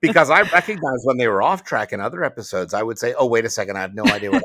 because 0.00 0.28
I 0.30 0.42
recognize 0.42 1.00
when 1.04 1.16
they 1.16 1.28
were 1.28 1.42
off 1.42 1.64
track 1.64 1.92
in 1.92 2.00
other 2.00 2.22
episodes, 2.22 2.74
I 2.74 2.82
would 2.82 2.98
say, 2.98 3.14
"Oh, 3.14 3.26
wait 3.26 3.46
a 3.46 3.48
second, 3.48 3.78
I 3.78 3.80
have 3.80 3.94
no 3.94 4.04
idea 4.04 4.30
what." 4.30 4.44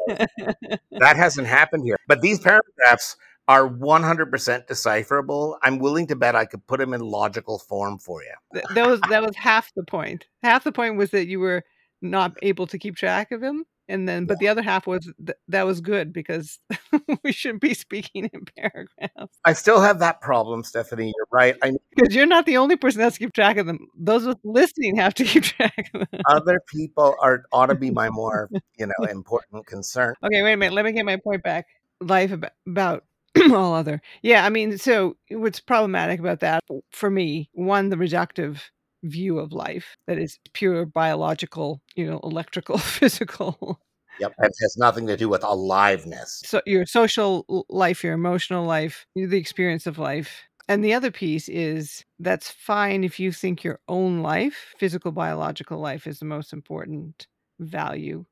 that 0.91 1.17
hasn't 1.17 1.47
happened 1.47 1.83
here. 1.83 1.97
But 2.07 2.21
these 2.21 2.39
paragraphs 2.39 3.17
are 3.47 3.67
100% 3.67 4.67
decipherable. 4.67 5.57
I'm 5.63 5.79
willing 5.79 6.07
to 6.07 6.15
bet 6.15 6.35
I 6.35 6.45
could 6.45 6.65
put 6.67 6.79
them 6.79 6.93
in 6.93 7.01
logical 7.01 7.59
form 7.59 7.97
for 7.97 8.21
you. 8.23 8.61
That 8.75 8.87
was 8.87 9.01
that 9.09 9.21
was 9.21 9.35
half 9.35 9.71
the 9.75 9.83
point. 9.83 10.25
Half 10.43 10.63
the 10.63 10.71
point 10.71 10.95
was 10.97 11.11
that 11.11 11.27
you 11.27 11.39
were 11.39 11.63
not 12.01 12.35
able 12.41 12.67
to 12.67 12.77
keep 12.77 12.95
track 12.95 13.31
of 13.31 13.43
him 13.43 13.65
and 13.91 14.07
then 14.07 14.25
but 14.25 14.35
yeah. 14.35 14.39
the 14.39 14.47
other 14.47 14.61
half 14.61 14.87
was 14.87 15.11
th- 15.23 15.37
that 15.47 15.63
was 15.63 15.81
good 15.81 16.13
because 16.13 16.59
we 17.23 17.31
shouldn't 17.31 17.61
be 17.61 17.73
speaking 17.73 18.29
in 18.33 18.45
paragraphs 18.57 19.37
i 19.45 19.53
still 19.53 19.81
have 19.81 19.99
that 19.99 20.21
problem 20.21 20.63
stephanie 20.63 21.13
you're 21.15 21.27
right 21.31 21.55
because 21.95 22.15
you're 22.15 22.25
not 22.25 22.45
the 22.45 22.57
only 22.57 22.75
person 22.75 22.99
that's 22.99 23.17
keep 23.17 23.33
track 23.33 23.57
of 23.57 23.67
them 23.67 23.87
those 23.95 24.33
listening 24.43 24.95
have 24.95 25.13
to 25.13 25.23
keep 25.23 25.43
track 25.57 25.89
of 25.93 26.07
them 26.11 26.21
other 26.27 26.59
people 26.67 27.15
are 27.21 27.43
ought 27.51 27.67
to 27.67 27.75
be 27.75 27.91
my 27.91 28.09
more 28.09 28.49
you 28.77 28.85
know 28.85 29.05
important 29.09 29.65
concern 29.67 30.15
okay 30.23 30.41
wait 30.41 30.53
a 30.53 30.57
minute 30.57 30.73
let 30.73 30.85
me 30.85 30.91
get 30.91 31.05
my 31.05 31.17
point 31.17 31.43
back 31.43 31.67
life 31.99 32.31
about, 32.31 32.51
about 32.67 33.03
all 33.53 33.73
other. 33.73 34.01
Yeah, 34.21 34.45
I 34.45 34.49
mean, 34.49 34.77
so 34.77 35.15
what's 35.29 35.59
problematic 35.59 36.19
about 36.19 36.39
that 36.41 36.63
for 36.91 37.09
me, 37.09 37.49
one, 37.53 37.89
the 37.89 37.95
reductive 37.95 38.61
view 39.03 39.39
of 39.39 39.51
life 39.51 39.97
that 40.07 40.17
is 40.17 40.39
pure 40.53 40.85
biological, 40.85 41.81
you 41.95 42.05
know, 42.05 42.19
electrical, 42.23 42.77
physical. 42.77 43.79
Yep. 44.19 44.33
It 44.39 44.53
has 44.61 44.77
nothing 44.77 45.07
to 45.07 45.17
do 45.17 45.29
with 45.29 45.43
aliveness. 45.43 46.41
So 46.45 46.61
your 46.65 46.85
social 46.85 47.65
life, 47.69 48.03
your 48.03 48.13
emotional 48.13 48.65
life, 48.65 49.07
the 49.15 49.37
experience 49.37 49.87
of 49.87 49.97
life. 49.97 50.43
And 50.67 50.85
the 50.85 50.93
other 50.93 51.11
piece 51.11 51.49
is 51.49 52.05
that's 52.19 52.49
fine 52.49 53.03
if 53.03 53.19
you 53.19 53.31
think 53.31 53.63
your 53.63 53.79
own 53.87 54.21
life, 54.21 54.73
physical, 54.77 55.11
biological 55.11 55.79
life, 55.79 56.05
is 56.05 56.19
the 56.19 56.25
most 56.25 56.53
important 56.53 57.27
value. 57.59 58.25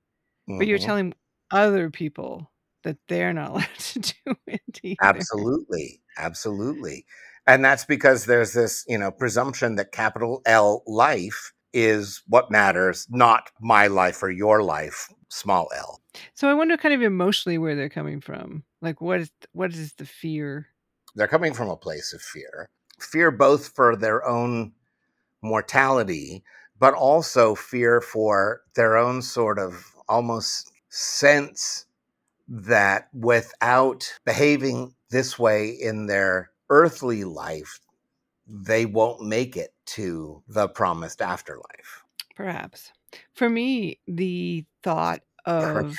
Mm-hmm. 0.48 0.60
But 0.60 0.68
you're 0.68 0.77
mm-hmm. 0.77 0.86
telling 0.86 1.13
other 1.51 1.89
people 1.89 2.51
that 2.83 2.98
they're 3.07 3.33
not 3.33 3.50
allowed 3.51 3.67
to 3.77 4.00
do 4.00 4.36
it 4.48 4.79
either. 4.83 4.98
Absolutely. 5.01 6.01
Absolutely. 6.17 7.05
And 7.48 7.65
that's 7.65 7.86
because 7.86 8.25
there's 8.25 8.53
this, 8.53 8.86
you 8.88 8.98
know, 8.98 9.12
presumption 9.12 9.75
that 9.75 9.91
capital 9.91 10.41
L 10.45 10.83
life 10.86 11.53
is 11.74 12.21
what 12.27 12.51
matters, 12.51 13.07
not 13.09 13.51
my 13.59 13.88
life 13.88 14.21
or 14.24 14.29
your 14.29 14.63
life, 14.63 15.07
small 15.29 15.67
l. 15.75 16.01
So 16.33 16.50
I 16.50 16.53
wonder 16.53 16.77
kind 16.77 16.93
of 16.93 17.01
emotionally 17.01 17.57
where 17.57 17.75
they're 17.75 17.89
coming 17.89 18.21
from. 18.21 18.63
Like 18.81 19.01
what 19.01 19.21
is 19.21 19.31
what 19.53 19.74
is 19.74 19.93
the 19.93 20.05
fear? 20.05 20.67
They're 21.15 21.27
coming 21.27 21.53
from 21.53 21.69
a 21.69 21.75
place 21.75 22.13
of 22.13 22.21
fear. 22.21 22.69
Fear 23.00 23.31
both 23.31 23.69
for 23.69 23.95
their 23.95 24.27
own 24.27 24.74
mortality, 25.41 26.43
but 26.79 26.93
also 26.93 27.55
fear 27.55 28.01
for 28.01 28.62
their 28.75 28.98
own 28.98 29.21
sort 29.21 29.59
of 29.59 29.86
almost 30.07 30.71
sense 30.89 31.86
that 32.50 33.08
without 33.13 34.12
behaving 34.25 34.96
this 35.12 35.38
way 35.38 35.70
in 35.70 36.08
their 36.08 36.50
earthly 36.70 37.24
life, 37.24 37.79
they 38.48 38.86
won't 38.86 39.22
make 39.22 39.56
it 39.56 39.74
to 39.86 40.44
the 40.48 40.68
promised 40.68 41.22
afterlife. 41.22 42.03
Perhaps. 42.36 42.91
For 43.34 43.50
me, 43.50 44.00
the 44.08 44.65
thought 44.84 45.22
of 45.46 45.96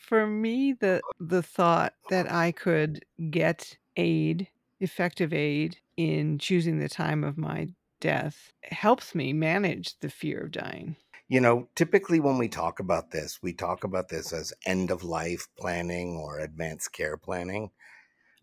for 0.00 0.26
me 0.26 0.72
the 0.72 1.00
the 1.18 1.42
thought 1.42 1.94
that 2.08 2.30
I 2.30 2.52
could 2.52 3.04
get 3.30 3.76
aid, 3.96 4.48
effective 4.78 5.32
aid 5.32 5.78
in 5.96 6.38
choosing 6.38 6.78
the 6.78 6.88
time 6.88 7.24
of 7.24 7.36
my 7.36 7.68
death 8.00 8.52
helps 8.62 9.14
me 9.14 9.32
manage 9.32 9.98
the 10.00 10.10
fear 10.10 10.40
of 10.40 10.50
dying. 10.50 10.96
You 11.28 11.40
know, 11.40 11.68
typically 11.76 12.18
when 12.18 12.38
we 12.38 12.48
talk 12.48 12.80
about 12.80 13.12
this, 13.12 13.38
we 13.40 13.52
talk 13.52 13.84
about 13.84 14.08
this 14.08 14.32
as 14.32 14.52
end 14.66 14.90
of 14.90 15.04
life 15.04 15.46
planning 15.56 16.16
or 16.16 16.40
advanced 16.40 16.92
care 16.92 17.16
planning. 17.16 17.70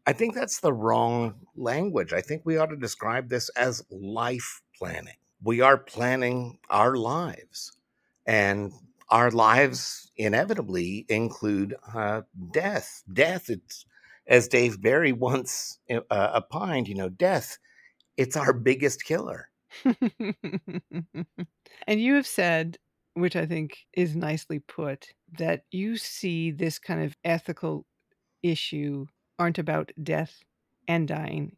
I 0.05 0.13
think 0.13 0.35
that's 0.35 0.61
the 0.61 0.71
wrong 0.71 1.35
language. 1.57 2.13
I 2.13 2.21
think 2.21 2.43
we 2.45 2.57
ought 2.57 2.67
to 2.67 2.77
describe 2.77 3.27
this 3.27 3.49
as 3.49 3.83
life 3.91 4.61
planning. 4.77 5.17
We 5.43 5.59
are 5.59 5.77
planning 5.77 6.59
our 6.69 6.95
lives, 6.95 7.73
and 8.25 8.71
our 9.09 9.31
lives 9.31 10.09
inevitably 10.15 11.05
include 11.09 11.75
uh, 11.93 12.21
death. 12.53 13.03
Death, 13.11 13.49
it's 13.49 13.85
as 14.27 14.47
Dave 14.47 14.81
Barry 14.81 15.11
once 15.29 15.79
uh, 15.91 16.31
opined, 16.35 16.87
you 16.87 16.95
know, 16.95 17.09
death, 17.09 17.57
it's 18.17 18.35
our 18.35 18.53
biggest 18.53 19.03
killer. 19.03 19.49
and 19.85 19.95
you 21.87 22.15
have 22.15 22.27
said, 22.27 22.77
which 23.13 23.35
I 23.35 23.45
think 23.45 23.77
is 23.93 24.15
nicely 24.15 24.59
put, 24.59 25.13
that 25.37 25.63
you 25.71 25.97
see 25.97 26.51
this 26.51 26.79
kind 26.79 27.03
of 27.03 27.15
ethical 27.23 27.85
issue 28.43 29.05
aren't 29.39 29.59
about 29.59 29.91
death 30.01 30.43
and 30.87 31.07
dying, 31.07 31.55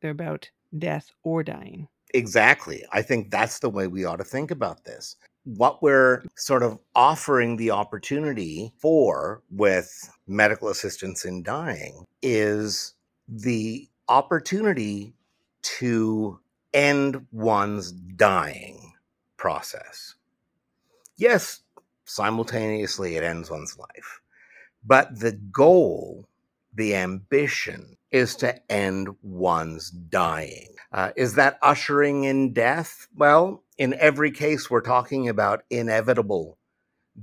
they're 0.00 0.10
about 0.10 0.50
death 0.78 1.10
or 1.22 1.42
dying. 1.42 1.88
Exactly. 2.14 2.84
I 2.92 3.02
think 3.02 3.30
that's 3.30 3.58
the 3.58 3.70
way 3.70 3.86
we 3.86 4.04
ought 4.04 4.16
to 4.16 4.24
think 4.24 4.50
about 4.50 4.84
this. 4.84 5.16
What 5.44 5.82
we're 5.82 6.22
sort 6.36 6.62
of 6.62 6.78
offering 6.94 7.56
the 7.56 7.70
opportunity 7.70 8.72
for 8.78 9.42
with 9.50 10.10
medical 10.26 10.68
assistance 10.68 11.24
in 11.24 11.42
dying 11.42 12.04
is 12.22 12.94
the 13.28 13.88
opportunity 14.08 15.14
to 15.78 16.38
end 16.72 17.26
one's 17.32 17.92
dying 17.92 18.92
process. 19.36 20.14
Yes, 21.16 21.60
simultaneously 22.04 23.16
it 23.16 23.24
ends 23.24 23.50
one's 23.50 23.78
life, 23.78 24.20
but 24.84 25.18
the 25.18 25.32
goal, 25.32 26.28
the 26.74 26.94
ambition, 26.94 27.96
is 28.10 28.36
to 28.36 28.72
end 28.72 29.08
one's 29.22 29.90
dying. 29.90 30.74
Uh, 30.92 31.10
is 31.16 31.34
that 31.34 31.58
ushering 31.62 32.24
in 32.24 32.52
death? 32.52 33.08
Well, 33.16 33.64
in 33.78 33.94
every 33.94 34.30
case, 34.30 34.70
we're 34.70 34.80
talking 34.80 35.28
about 35.28 35.64
inevitable 35.70 36.58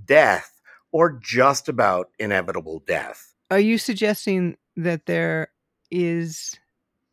death 0.06 0.62
or 0.92 1.20
just 1.22 1.70
about 1.70 2.10
inevitable 2.20 2.84
death. 2.86 3.34
Are 3.50 3.60
you 3.60 3.78
suggesting 3.78 4.58
that 4.76 5.06
there 5.06 5.50
is 5.92 6.60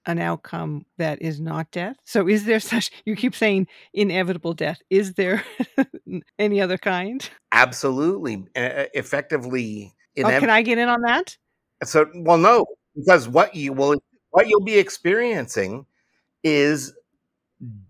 an 0.06 0.18
outcome 0.18 0.86
that 0.98 1.20
is 1.22 1.40
not 1.40 1.70
death? 1.70 1.96
So, 2.04 2.28
is 2.28 2.44
there 2.44 2.60
such, 2.60 2.90
you 3.04 3.16
keep 3.16 3.34
saying 3.34 3.66
inevitable 3.94 4.54
death. 4.54 4.80
Is 4.90 5.14
there 5.14 5.44
any 6.38 6.60
other 6.60 6.78
kind? 6.78 7.28
Absolutely. 7.52 8.46
Uh, 8.56 8.84
effectively, 8.94 9.94
inev- 10.16 10.36
oh, 10.36 10.40
can 10.40 10.50
I 10.50 10.62
get 10.62 10.78
in 10.78 10.88
on 10.88 11.02
that? 11.02 11.36
So, 11.84 12.06
well, 12.14 12.38
no, 12.38 12.66
because 12.96 13.28
what 13.28 13.54
you 13.54 13.72
will, 13.72 14.02
what 14.30 14.48
you'll 14.48 14.64
be 14.64 14.78
experiencing 14.78 15.86
is 16.42 16.92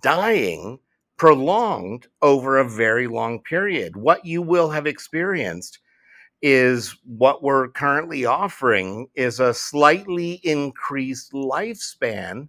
dying 0.03 0.79
prolonged 1.17 2.07
over 2.23 2.59
a 2.59 2.69
very 2.69 3.07
long 3.07 3.41
period. 3.41 3.95
What 3.97 4.25
you 4.25 4.41
will 4.41 4.71
have 4.71 4.87
experienced 4.87 5.79
is 6.43 6.97
what 7.05 7.43
we're 7.43 7.69
currently 7.69 8.25
offering 8.25 9.09
is 9.15 9.41
a 9.41 9.53
slightly 9.53 10.41
increased 10.43 11.33
lifespan. 11.33 12.49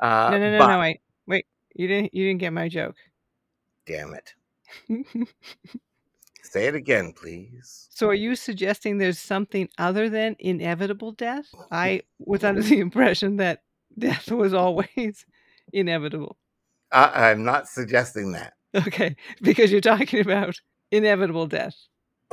Uh, 0.00 0.30
no, 0.32 0.38
no, 0.38 0.52
no, 0.52 0.58
but, 0.58 0.68
no, 0.68 0.80
wait, 0.80 1.00
wait. 1.26 1.46
You 1.74 1.88
didn't, 1.88 2.14
you 2.14 2.26
didn't 2.26 2.40
get 2.40 2.52
my 2.52 2.68
joke. 2.68 2.96
Damn 3.86 4.14
it. 4.14 4.34
Say 6.42 6.66
it 6.66 6.74
again, 6.74 7.12
please. 7.12 7.88
So, 7.90 8.08
are 8.08 8.14
you 8.14 8.34
suggesting 8.34 8.98
there's 8.98 9.18
something 9.18 9.68
other 9.78 10.10
than 10.10 10.36
inevitable 10.38 11.12
death? 11.12 11.46
I 11.70 12.02
was 12.18 12.42
under 12.44 12.62
the 12.62 12.80
impression 12.80 13.36
that 13.36 13.62
death 13.96 14.30
was 14.30 14.52
always 14.52 15.24
inevitable. 15.72 16.36
I, 16.90 17.30
I'm 17.30 17.44
not 17.44 17.68
suggesting 17.68 18.32
that. 18.32 18.54
Okay, 18.74 19.16
because 19.40 19.70
you're 19.70 19.80
talking 19.80 20.20
about 20.20 20.60
inevitable 20.90 21.46
death 21.46 21.76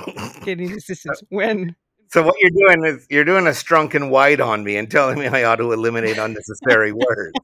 getting 0.43 0.71
assistance 0.71 1.21
when 1.29 1.75
so 2.11 2.23
what 2.23 2.35
you're 2.39 2.73
doing 2.73 2.85
is 2.85 3.05
you're 3.09 3.25
doing 3.25 3.45
a 3.45 3.51
strunk 3.51 3.93
and 3.93 4.09
white 4.09 4.39
on 4.39 4.63
me 4.63 4.77
and 4.77 4.89
telling 4.89 5.19
me 5.19 5.27
I 5.27 5.43
ought 5.43 5.57
to 5.57 5.71
eliminate 5.71 6.17
unnecessary 6.17 6.91
words. 6.93 7.39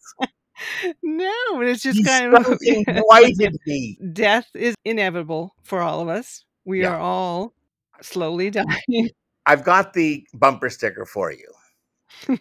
No, 1.04 1.34
but 1.54 1.68
it's 1.68 1.84
just 1.84 2.04
kind 2.06 2.34
of 2.34 2.46
whited 2.88 3.56
me. 3.68 4.00
Death 4.13 4.48
is 4.56 4.74
inevitable 4.84 5.54
for 5.62 5.82
all 5.82 6.02
of 6.02 6.08
us. 6.08 6.46
We 6.65 6.82
yeah. 6.82 6.96
are 6.96 7.00
all 7.00 7.54
slowly 8.02 8.50
dying. 8.50 9.10
I've 9.46 9.63
got 9.63 9.94
the 9.94 10.26
bumper 10.34 10.72
sticker 10.72 11.06
for 11.06 11.32
you. 11.32 12.39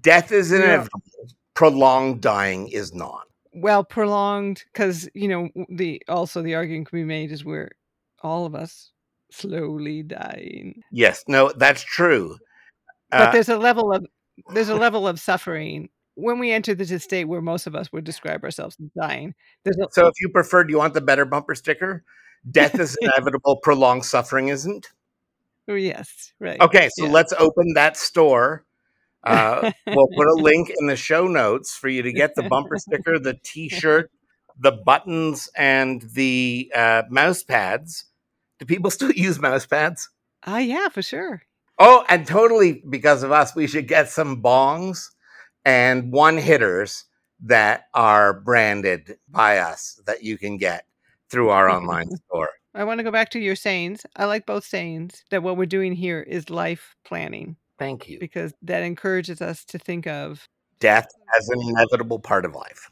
Death 0.00 0.30
is 0.30 0.52
inevitable. 0.52 1.02
Yeah. 1.18 1.30
Prolonged 1.54 2.20
dying 2.20 2.68
is 2.68 2.94
not. 2.94 3.24
Well, 3.52 3.82
prolonged 3.82 4.62
because 4.72 5.08
you 5.14 5.28
know 5.28 5.48
the 5.70 6.02
also 6.08 6.42
the 6.42 6.54
argument 6.54 6.90
can 6.90 6.98
be 6.98 7.04
made 7.04 7.32
is 7.32 7.44
we're 7.44 7.70
all 8.22 8.44
of 8.44 8.54
us 8.54 8.92
slowly 9.30 10.02
dying. 10.02 10.82
Yes, 10.90 11.24
no, 11.28 11.52
that's 11.56 11.82
true. 11.82 12.36
But 13.10 13.28
uh, 13.28 13.32
there's 13.32 13.48
a 13.48 13.58
level 13.58 13.92
of 13.92 14.06
there's 14.52 14.68
a 14.68 14.74
level 14.74 15.06
of 15.08 15.20
suffering 15.20 15.88
when 16.14 16.38
we 16.38 16.50
enter 16.50 16.74
this 16.74 17.02
state 17.02 17.24
where 17.24 17.40
most 17.40 17.66
of 17.66 17.74
us 17.74 17.92
would 17.92 18.04
describe 18.04 18.42
ourselves 18.42 18.76
as 18.82 18.90
dying. 18.98 19.34
A, 19.66 19.72
so, 19.90 20.06
if 20.06 20.14
you 20.20 20.28
prefer, 20.30 20.64
do 20.64 20.72
you 20.72 20.78
want 20.78 20.94
the 20.94 21.00
better 21.00 21.24
bumper 21.24 21.54
sticker? 21.54 22.04
Death 22.50 22.78
is 22.78 22.96
inevitable, 23.02 23.56
prolonged 23.56 24.04
suffering 24.04 24.48
isn't. 24.48 24.88
Oh, 25.68 25.74
yes, 25.74 26.32
right. 26.40 26.60
Okay, 26.60 26.88
so 26.94 27.06
yeah. 27.06 27.12
let's 27.12 27.32
open 27.38 27.74
that 27.74 27.96
store. 27.96 28.64
Uh, 29.24 29.72
we'll 29.86 30.08
put 30.16 30.28
a 30.28 30.34
link 30.36 30.70
in 30.78 30.86
the 30.86 30.96
show 30.96 31.26
notes 31.26 31.74
for 31.74 31.88
you 31.88 32.02
to 32.02 32.12
get 32.12 32.34
the 32.36 32.44
bumper 32.44 32.76
sticker, 32.78 33.18
the 33.18 33.34
T-shirt, 33.44 34.10
the 34.58 34.72
buttons, 34.72 35.50
and 35.56 36.02
the 36.02 36.70
uh, 36.74 37.02
mouse 37.10 37.42
pads 37.42 38.04
do 38.58 38.66
people 38.66 38.90
still 38.92 39.12
use 39.12 39.38
mouse 39.38 39.66
pads? 39.66 40.08
Uh, 40.46 40.56
yeah, 40.56 40.88
for 40.88 41.02
sure. 41.02 41.42
Oh, 41.78 42.04
and 42.08 42.26
totally 42.26 42.82
because 42.88 43.22
of 43.22 43.32
us, 43.32 43.54
we 43.54 43.66
should 43.66 43.88
get 43.88 44.08
some 44.08 44.42
bongs 44.42 45.10
and 45.64 46.12
one 46.12 46.38
hitters 46.38 47.04
that 47.40 47.84
are 47.92 48.40
branded 48.40 49.18
by 49.28 49.58
us 49.58 50.00
that 50.06 50.22
you 50.22 50.38
can 50.38 50.56
get 50.56 50.86
through 51.30 51.50
our 51.50 51.68
online 51.68 52.08
store. 52.28 52.50
I 52.74 52.84
want 52.84 52.98
to 52.98 53.04
go 53.04 53.10
back 53.10 53.30
to 53.30 53.38
your 53.38 53.56
sayings. 53.56 54.06
I 54.16 54.26
like 54.26 54.46
both 54.46 54.64
sayings 54.64 55.24
that 55.30 55.42
what 55.42 55.56
we're 55.56 55.66
doing 55.66 55.92
here 55.92 56.20
is 56.20 56.50
life 56.50 56.94
planning. 57.04 57.56
Thank 57.78 58.08
you. 58.08 58.18
Because 58.18 58.54
that 58.62 58.82
encourages 58.82 59.42
us 59.42 59.64
to 59.66 59.78
think 59.78 60.06
of 60.06 60.46
death 60.78 61.08
as 61.38 61.48
an 61.48 61.60
inevitable 61.62 62.18
part 62.18 62.44
of 62.44 62.54
life. 62.54 62.90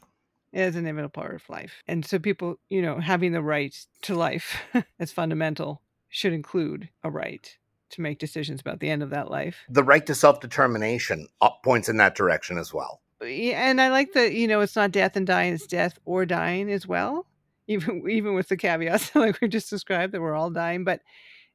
As 0.55 0.75
an 0.75 0.85
inevitable 0.85 1.09
part 1.09 1.35
of 1.35 1.49
life. 1.49 1.83
And 1.87 2.05
so 2.05 2.17
people, 2.17 2.59
you 2.69 2.81
know, 2.81 2.99
having 2.99 3.33
the 3.33 3.41
right 3.41 3.75
to 4.03 4.15
life 4.15 4.61
as 4.99 5.11
fundamental 5.11 5.81
should 6.09 6.33
include 6.33 6.89
a 7.03 7.11
right 7.11 7.57
to 7.91 8.01
make 8.01 8.19
decisions 8.19 8.61
about 8.61 8.79
the 8.79 8.89
end 8.89 9.03
of 9.03 9.09
that 9.11 9.29
life. 9.29 9.57
The 9.69 9.83
right 9.83 10.05
to 10.05 10.15
self 10.15 10.39
determination 10.39 11.27
uh, 11.41 11.51
points 11.63 11.89
in 11.89 11.97
that 11.97 12.15
direction 12.15 12.57
as 12.57 12.73
well. 12.73 13.01
Yeah, 13.21 13.69
and 13.69 13.81
I 13.81 13.89
like 13.89 14.13
that, 14.13 14.33
you 14.33 14.47
know, 14.47 14.61
it's 14.61 14.75
not 14.75 14.91
death 14.91 15.15
and 15.15 15.27
dying, 15.27 15.53
it's 15.53 15.67
death 15.67 15.97
or 16.05 16.25
dying 16.25 16.71
as 16.71 16.87
well. 16.87 17.27
Even 17.67 18.07
even 18.07 18.35
with 18.35 18.47
the 18.47 18.57
caveats 18.57 19.15
like 19.15 19.41
we 19.41 19.47
just 19.47 19.71
described 19.71 20.13
that 20.13 20.21
we're 20.21 20.35
all 20.35 20.51
dying, 20.51 20.83
but 20.83 21.01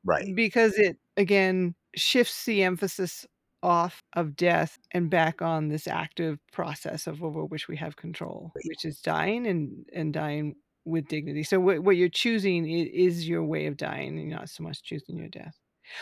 right. 0.05 0.35
Because 0.35 0.77
it 0.77 0.97
again 1.17 1.77
shifts 1.95 2.45
the 2.45 2.65
emphasis 2.65 3.25
off 3.63 4.03
of 4.15 4.37
death 4.37 4.79
and 4.93 5.11
back 5.11 5.43
on 5.43 5.69
this 5.69 5.87
active 5.87 6.39
process 6.53 7.07
of 7.07 7.23
over 7.23 7.45
which 7.45 7.69
we 7.69 7.77
have 7.77 7.97
control, 7.97 8.53
which 8.65 8.85
is 8.85 9.01
dying 9.01 9.47
and 9.47 9.87
and 9.93 10.13
dying 10.13 10.55
with 10.85 11.09
dignity. 11.09 11.43
So 11.43 11.61
what, 11.61 11.81
what 11.81 11.97
you're 11.97 12.09
choosing 12.09 12.67
is 12.67 13.29
your 13.29 13.45
way 13.45 13.67
of 13.67 13.77
dying, 13.77 14.19
and 14.19 14.31
not 14.31 14.49
so 14.49 14.63
much 14.63 14.83
choosing 14.83 15.19
your 15.19 15.29
death. 15.29 15.57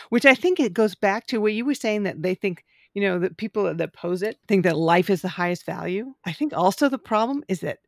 Which 0.09 0.25
I 0.25 0.35
think 0.35 0.59
it 0.59 0.73
goes 0.73 0.95
back 0.95 1.25
to 1.27 1.39
what 1.39 1.53
you 1.53 1.65
were 1.65 1.73
saying 1.73 2.03
that 2.03 2.21
they 2.21 2.35
think, 2.35 2.63
you 2.93 3.01
know, 3.01 3.19
that 3.19 3.37
people 3.37 3.73
that 3.73 3.93
pose 3.93 4.21
it 4.21 4.37
think 4.47 4.63
that 4.63 4.77
life 4.77 5.09
is 5.09 5.21
the 5.21 5.27
highest 5.27 5.65
value. 5.65 6.13
I 6.25 6.31
think 6.31 6.53
also 6.53 6.89
the 6.89 6.99
problem 6.99 7.43
is 7.47 7.61
that 7.61 7.79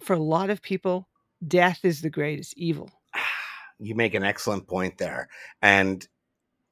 for 0.00 0.14
a 0.14 0.22
lot 0.22 0.50
of 0.50 0.62
people, 0.62 1.08
death 1.46 1.84
is 1.84 2.00
the 2.00 2.10
greatest 2.10 2.54
evil. 2.56 2.90
You 3.78 3.94
make 3.94 4.14
an 4.14 4.24
excellent 4.24 4.66
point 4.66 4.96
there. 4.96 5.28
And 5.60 6.08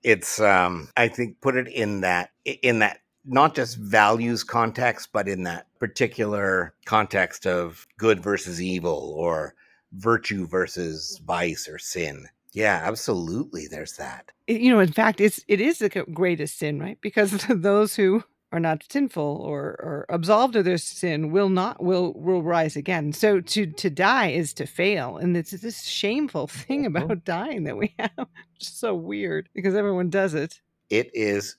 it's 0.04 0.38
um 0.38 0.88
I 0.96 1.08
think 1.08 1.40
put 1.40 1.56
it 1.56 1.66
in 1.66 2.02
that 2.02 2.30
in 2.44 2.78
that 2.78 3.00
not 3.24 3.54
just 3.54 3.78
values 3.78 4.44
context, 4.44 5.08
but 5.12 5.26
in 5.26 5.44
that 5.44 5.66
particular 5.80 6.74
context 6.84 7.46
of 7.46 7.86
good 7.98 8.22
versus 8.22 8.60
evil 8.60 9.14
or 9.16 9.54
virtue 9.92 10.46
versus 10.46 11.20
vice 11.24 11.66
or 11.66 11.78
sin. 11.78 12.26
Yeah, 12.52 12.82
absolutely. 12.84 13.66
There's 13.66 13.96
that. 13.96 14.30
You 14.46 14.70
know, 14.70 14.80
in 14.80 14.92
fact, 14.92 15.20
it's 15.20 15.44
it 15.48 15.60
is 15.60 15.78
the 15.78 15.88
greatest 15.88 16.58
sin, 16.58 16.78
right? 16.78 16.98
Because 17.00 17.44
those 17.48 17.96
who 17.96 18.22
are 18.54 18.60
not 18.60 18.84
sinful 18.88 19.40
or, 19.42 19.62
or 19.80 20.06
absolved 20.08 20.54
of 20.54 20.64
their 20.64 20.78
sin 20.78 21.32
will 21.32 21.48
not 21.48 21.82
will 21.82 22.12
will 22.14 22.40
rise 22.40 22.76
again. 22.76 23.12
So 23.12 23.40
to 23.40 23.66
to 23.66 23.90
die 23.90 24.28
is 24.28 24.52
to 24.54 24.66
fail, 24.66 25.16
and 25.16 25.36
it's 25.36 25.50
this 25.50 25.84
shameful 25.84 26.46
thing 26.62 26.84
mm-hmm. 26.84 26.96
about 26.96 27.24
dying 27.24 27.64
that 27.64 27.76
we 27.76 27.92
have. 27.98 28.28
Just 28.56 28.78
so 28.78 28.94
weird 28.94 29.48
because 29.54 29.74
everyone 29.74 30.08
does 30.08 30.34
it. 30.34 30.60
It 30.88 31.10
is 31.14 31.56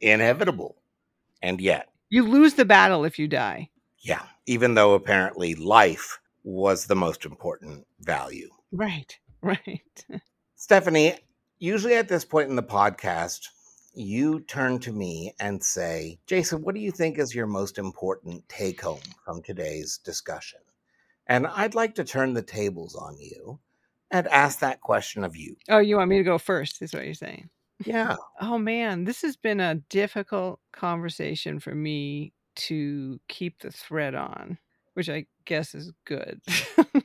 inevitable, 0.00 0.76
and 1.42 1.60
yet 1.60 1.90
you 2.08 2.26
lose 2.26 2.54
the 2.54 2.64
battle 2.64 3.04
if 3.04 3.18
you 3.18 3.28
die. 3.28 3.68
Yeah, 3.98 4.22
even 4.46 4.74
though 4.74 4.94
apparently 4.94 5.54
life 5.54 6.20
was 6.42 6.86
the 6.86 6.96
most 6.96 7.26
important 7.26 7.86
value. 8.00 8.48
Right. 8.72 9.18
Right. 9.42 10.04
Stephanie, 10.56 11.14
usually 11.58 11.94
at 11.94 12.08
this 12.08 12.26
point 12.26 12.50
in 12.50 12.56
the 12.56 12.62
podcast, 12.62 13.48
you 13.92 14.40
turn 14.40 14.78
to 14.80 14.92
me 14.92 15.34
and 15.40 15.62
say, 15.62 16.18
Jason, 16.26 16.62
what 16.62 16.74
do 16.74 16.80
you 16.80 16.90
think 16.90 17.18
is 17.18 17.34
your 17.34 17.46
most 17.46 17.78
important 17.78 18.48
take 18.48 18.80
home 18.80 19.00
from 19.24 19.42
today's 19.42 19.98
discussion? 19.98 20.60
And 21.26 21.46
I'd 21.46 21.74
like 21.74 21.94
to 21.96 22.04
turn 22.04 22.34
the 22.34 22.42
tables 22.42 22.94
on 22.94 23.16
you 23.18 23.58
and 24.10 24.26
ask 24.28 24.58
that 24.60 24.80
question 24.80 25.24
of 25.24 25.36
you. 25.36 25.56
Oh, 25.68 25.78
you 25.78 25.96
want 25.96 26.10
me 26.10 26.18
to 26.18 26.24
go 26.24 26.38
first, 26.38 26.82
is 26.82 26.92
what 26.92 27.04
you're 27.04 27.14
saying? 27.14 27.48
Yeah. 27.84 28.16
Oh, 28.40 28.58
man. 28.58 29.04
This 29.04 29.22
has 29.22 29.36
been 29.36 29.60
a 29.60 29.76
difficult 29.76 30.60
conversation 30.72 31.60
for 31.60 31.74
me 31.74 32.32
to 32.56 33.20
keep 33.28 33.60
the 33.60 33.70
thread 33.70 34.14
on 34.14 34.58
which 34.94 35.08
I 35.08 35.26
guess 35.44 35.74
is 35.74 35.92
good. 36.06 36.40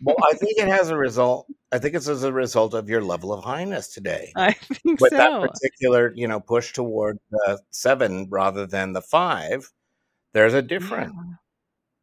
well, 0.01 0.15
I 0.23 0.33
think 0.37 0.57
it 0.57 0.67
has 0.67 0.89
a 0.89 0.97
result. 0.97 1.47
I 1.71 1.79
think 1.79 1.95
it's 1.95 2.07
as 2.07 2.23
a 2.23 2.31
result 2.31 2.73
of 2.73 2.89
your 2.89 3.01
level 3.01 3.33
of 3.33 3.43
highness 3.43 3.93
today. 3.93 4.31
I 4.35 4.53
think 4.53 5.01
With 5.01 5.11
so. 5.11 5.17
that 5.17 5.41
particular, 5.41 6.11
you 6.15 6.27
know, 6.27 6.39
push 6.39 6.73
toward 6.73 7.17
the 7.31 7.61
seven 7.71 8.27
rather 8.29 8.65
than 8.65 8.93
the 8.93 9.01
five, 9.01 9.71
there's 10.33 10.53
a 10.53 10.61
difference. 10.61 11.13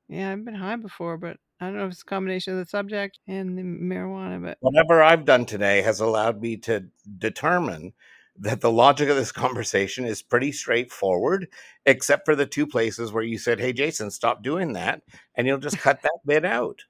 Yeah. 0.09 0.19
yeah, 0.19 0.33
I've 0.33 0.45
been 0.45 0.55
high 0.55 0.77
before, 0.77 1.17
but 1.19 1.37
I 1.61 1.67
don't 1.67 1.77
know 1.77 1.87
if 1.87 1.93
it's 1.93 2.03
a 2.03 2.07
combination 2.07 2.55
of 2.55 2.59
the 2.59 2.67
subject 2.69 3.19
and 3.29 3.57
the 3.57 3.63
marijuana, 3.63 4.43
but 4.43 4.59
whatever 4.61 5.03
I've 5.03 5.25
done 5.25 5.47
today 5.47 5.83
has 5.83 6.01
allowed 6.01 6.41
me 6.41 6.57
to 6.59 6.87
determine 7.19 7.93
that 8.39 8.61
the 8.61 8.71
logic 8.71 9.09
of 9.09 9.17
this 9.17 9.33
conversation 9.33 10.05
is 10.05 10.23
pretty 10.23 10.53
straightforward, 10.53 11.49
except 11.87 12.25
for 12.25 12.35
the 12.35 12.47
two 12.47 12.67
places 12.67 13.13
where 13.13 13.23
you 13.23 13.39
said, 13.39 13.61
Hey, 13.61 13.73
Jason, 13.73 14.11
stop 14.11 14.43
doing 14.43 14.73
that. 14.73 15.03
And 15.35 15.47
you'll 15.47 15.59
just 15.59 15.79
cut 15.79 16.03
that 16.03 16.19
bit 16.27 16.45
out. 16.45 16.81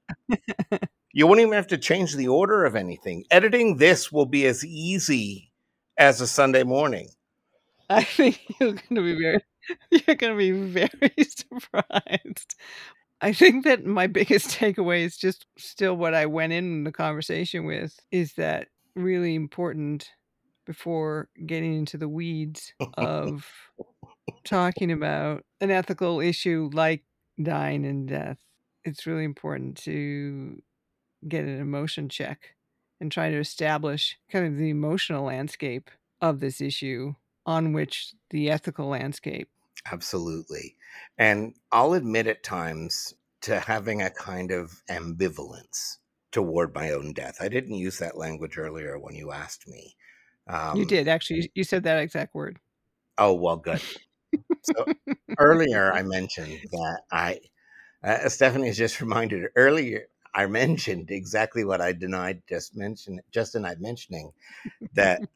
you 1.13 1.27
won't 1.27 1.39
even 1.39 1.53
have 1.53 1.67
to 1.67 1.77
change 1.77 2.15
the 2.15 2.27
order 2.27 2.65
of 2.65 2.75
anything. 2.75 3.25
Editing 3.31 3.77
this 3.77 4.11
will 4.11 4.25
be 4.25 4.45
as 4.45 4.65
easy 4.65 5.51
as 5.97 6.21
a 6.21 6.27
Sunday 6.27 6.63
morning. 6.63 7.09
I 7.89 8.03
think 8.03 8.41
you're 8.59 8.73
going 8.73 8.95
to 8.95 9.01
be 9.01 9.15
very, 9.15 9.43
you're 9.91 10.15
going 10.15 10.33
to 10.33 10.37
be 10.37 10.51
very 10.51 11.13
surprised. 11.21 12.55
I 13.21 13.31
think 13.31 13.63
that 13.63 13.85
my 13.85 14.07
biggest 14.07 14.47
takeaway 14.49 15.03
is 15.05 15.17
just 15.17 15.45
still 15.57 15.95
what 15.95 16.13
I 16.13 16.25
went 16.25 16.53
in 16.53 16.83
the 16.83 16.91
conversation 16.91 17.65
with 17.65 17.97
is 18.11 18.33
that 18.33 18.67
really 18.95 19.35
important 19.35 20.09
before 20.65 21.29
getting 21.45 21.77
into 21.77 21.97
the 21.97 22.09
weeds 22.09 22.73
of 22.97 23.45
talking 24.43 24.91
about 24.91 25.43
an 25.61 25.71
ethical 25.71 26.19
issue 26.19 26.69
like 26.73 27.03
dying 27.41 27.85
and 27.85 28.07
death. 28.07 28.39
It's 28.83 29.05
really 29.05 29.23
important 29.23 29.77
to 29.83 30.61
get 31.27 31.45
an 31.45 31.59
emotion 31.59 32.09
check 32.09 32.55
and 32.99 33.11
try 33.11 33.29
to 33.29 33.39
establish 33.39 34.17
kind 34.29 34.45
of 34.45 34.57
the 34.57 34.69
emotional 34.69 35.25
landscape 35.25 35.89
of 36.21 36.39
this 36.39 36.61
issue 36.61 37.13
on 37.45 37.73
which 37.73 38.13
the 38.29 38.49
ethical 38.49 38.87
landscape. 38.87 39.49
Absolutely. 39.91 40.77
And 41.17 41.55
I'll 41.71 41.93
admit 41.93 42.27
at 42.27 42.43
times 42.43 43.13
to 43.41 43.59
having 43.59 44.01
a 44.01 44.09
kind 44.09 44.51
of 44.51 44.83
ambivalence 44.89 45.97
toward 46.31 46.73
my 46.73 46.91
own 46.91 47.13
death. 47.13 47.37
I 47.41 47.49
didn't 47.49 47.75
use 47.75 47.99
that 47.99 48.17
language 48.17 48.57
earlier 48.57 48.97
when 48.97 49.15
you 49.15 49.31
asked 49.31 49.67
me. 49.67 49.95
Um, 50.47 50.77
you 50.77 50.85
did 50.85 51.07
actually. 51.07 51.51
You 51.55 51.63
said 51.63 51.83
that 51.83 51.99
exact 51.99 52.35
word. 52.35 52.59
Oh 53.17 53.33
well, 53.33 53.57
good. 53.57 53.81
so 54.63 54.85
earlier 55.39 55.91
I 55.93 56.03
mentioned 56.03 56.59
that 56.71 57.01
I, 57.11 57.39
uh, 58.03 58.29
Stephanie 58.29 58.67
has 58.67 58.77
just 58.77 58.99
reminded 59.01 59.45
earlier. 59.55 60.07
I 60.35 60.47
mentioned 60.47 61.11
exactly 61.11 61.63
what 61.63 61.79
I 61.79 61.93
denied 61.93 62.41
just 62.49 62.75
mentioned. 62.75 63.21
Just 63.31 63.53
denied 63.53 63.81
mentioning 63.81 64.31
that. 64.93 65.21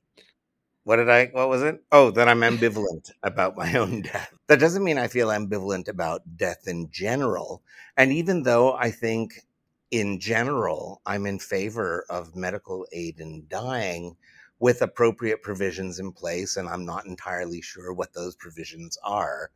what 0.87 0.95
did 0.95 1.09
I? 1.09 1.25
What 1.27 1.49
was 1.49 1.63
it? 1.63 1.83
Oh, 1.91 2.11
that 2.11 2.29
I'm 2.29 2.39
ambivalent 2.39 3.11
about 3.21 3.57
my 3.57 3.75
own 3.75 4.03
death. 4.03 4.33
That 4.47 4.61
doesn't 4.61 4.85
mean 4.85 4.97
I 4.97 5.09
feel 5.09 5.27
ambivalent 5.27 5.89
about 5.89 6.37
death 6.37 6.65
in 6.65 6.89
general. 6.89 7.61
And 7.97 8.13
even 8.13 8.43
though 8.43 8.73
I 8.73 8.91
think, 8.91 9.45
in 9.91 10.21
general, 10.21 11.01
I'm 11.05 11.25
in 11.25 11.39
favor 11.39 12.05
of 12.09 12.37
medical 12.37 12.87
aid 12.93 13.19
in 13.19 13.47
dying 13.49 14.15
with 14.59 14.81
appropriate 14.81 15.41
provisions 15.41 15.99
in 15.99 16.11
place. 16.11 16.57
And 16.57 16.67
I'm 16.67 16.85
not 16.85 17.05
entirely 17.05 17.61
sure 17.61 17.93
what 17.93 18.13
those 18.13 18.35
provisions 18.35 18.97
are 19.03 19.51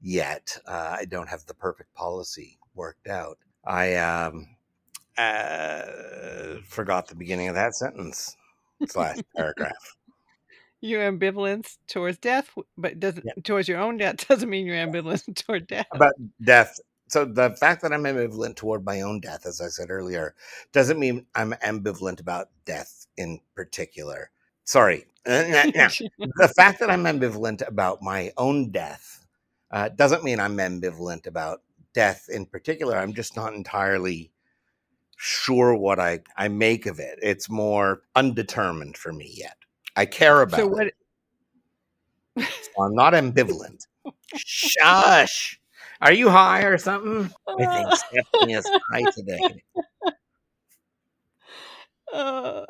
yet. 0.00 0.58
Uh, 0.66 0.96
I 0.98 1.04
don't 1.06 1.28
have 1.28 1.46
the 1.46 1.54
perfect 1.54 1.94
policy 1.94 2.58
worked 2.74 3.08
out. 3.08 3.38
I 3.64 3.94
um, 3.96 4.48
uh, 5.16 5.84
forgot 6.64 7.08
the 7.08 7.14
beginning 7.14 7.48
of 7.48 7.54
that 7.54 7.74
sentence 7.74 8.36
slash 8.88 9.18
paragraph. 9.36 9.96
Your 10.80 11.00
ambivalence 11.10 11.78
towards 11.86 12.18
death, 12.18 12.50
but 12.76 12.98
doesn't 12.98 13.24
yeah. 13.24 13.42
towards 13.44 13.68
your 13.68 13.78
own 13.78 13.98
death 13.98 14.26
doesn't 14.28 14.50
mean 14.50 14.66
you're 14.66 14.76
ambivalent 14.76 15.34
toward 15.46 15.68
death. 15.68 15.86
About 15.92 16.14
death. 16.42 16.78
So 17.08 17.24
the 17.24 17.50
fact 17.50 17.82
that 17.82 17.92
I'm 17.92 18.02
ambivalent 18.02 18.56
toward 18.56 18.84
my 18.84 19.02
own 19.02 19.20
death, 19.20 19.46
as 19.46 19.60
I 19.60 19.68
said 19.68 19.90
earlier, 19.90 20.34
doesn't 20.72 20.98
mean 20.98 21.26
I'm 21.34 21.52
ambivalent 21.62 22.20
about 22.20 22.48
death 22.64 23.06
in 23.16 23.38
particular 23.54 24.30
sorry. 24.64 25.06
Uh, 25.24 25.42
the 25.44 26.52
fact 26.56 26.80
that 26.80 26.90
I'm 26.90 27.04
ambivalent 27.04 27.66
about 27.66 28.02
my 28.02 28.32
own 28.36 28.70
death 28.70 29.24
uh, 29.70 29.88
doesn't 29.88 30.24
mean 30.24 30.40
I'm 30.40 30.56
ambivalent 30.56 31.26
about 31.26 31.62
death 31.94 32.28
in 32.28 32.46
particular. 32.46 32.96
I'm 32.96 33.14
just 33.14 33.36
not 33.36 33.54
entirely 33.54 34.32
sure 35.16 35.74
what 35.74 36.00
I, 36.00 36.20
I 36.36 36.48
make 36.48 36.86
of 36.86 36.98
it. 36.98 37.18
It's 37.22 37.48
more 37.48 38.02
undetermined 38.16 38.96
for 38.96 39.12
me 39.12 39.32
yet. 39.32 39.56
I 39.96 40.06
care 40.06 40.42
about 40.42 40.60
so 40.60 40.66
what, 40.66 40.86
it. 40.88 40.94
So 42.36 42.82
I'm 42.82 42.94
not 42.94 43.12
ambivalent. 43.12 43.86
Shush. 44.34 45.60
Are 46.00 46.12
you 46.12 46.28
high 46.28 46.62
or 46.62 46.78
something? 46.78 47.32
I 47.46 47.66
think 47.66 47.94
Stephanie 48.26 48.54
is 48.54 48.68
high 48.90 49.04
today. 49.12 49.62
Uh, 52.12 52.64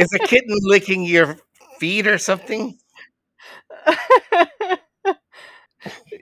is 0.00 0.12
a 0.14 0.18
kitten 0.18 0.56
licking 0.62 1.04
your 1.04 1.38
feet 1.78 2.06
or 2.06 2.18
something? 2.18 2.78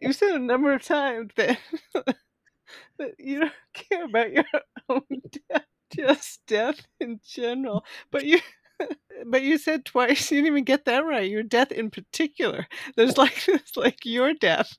you 0.02 0.12
said 0.12 0.30
a 0.30 0.38
number 0.38 0.72
of 0.72 0.84
times 0.84 1.30
that 1.36 1.58
that 2.98 3.14
you 3.18 3.40
don't 3.40 3.52
care 3.74 4.04
about 4.04 4.32
your 4.32 4.44
own 4.88 5.02
death, 5.50 5.64
just 5.94 6.40
death 6.46 6.86
in 7.00 7.20
general. 7.26 7.84
But 8.10 8.24
you 8.24 8.40
but 9.26 9.42
you 9.42 9.58
said 9.58 9.84
twice 9.84 10.30
you 10.30 10.38
didn't 10.38 10.48
even 10.52 10.64
get 10.64 10.84
that 10.86 11.04
right. 11.04 11.30
Your 11.30 11.42
death 11.42 11.72
in 11.72 11.90
particular. 11.90 12.66
There's 12.96 13.18
like 13.18 13.48
it's 13.48 13.76
like 13.76 14.04
your 14.04 14.34
death. 14.34 14.76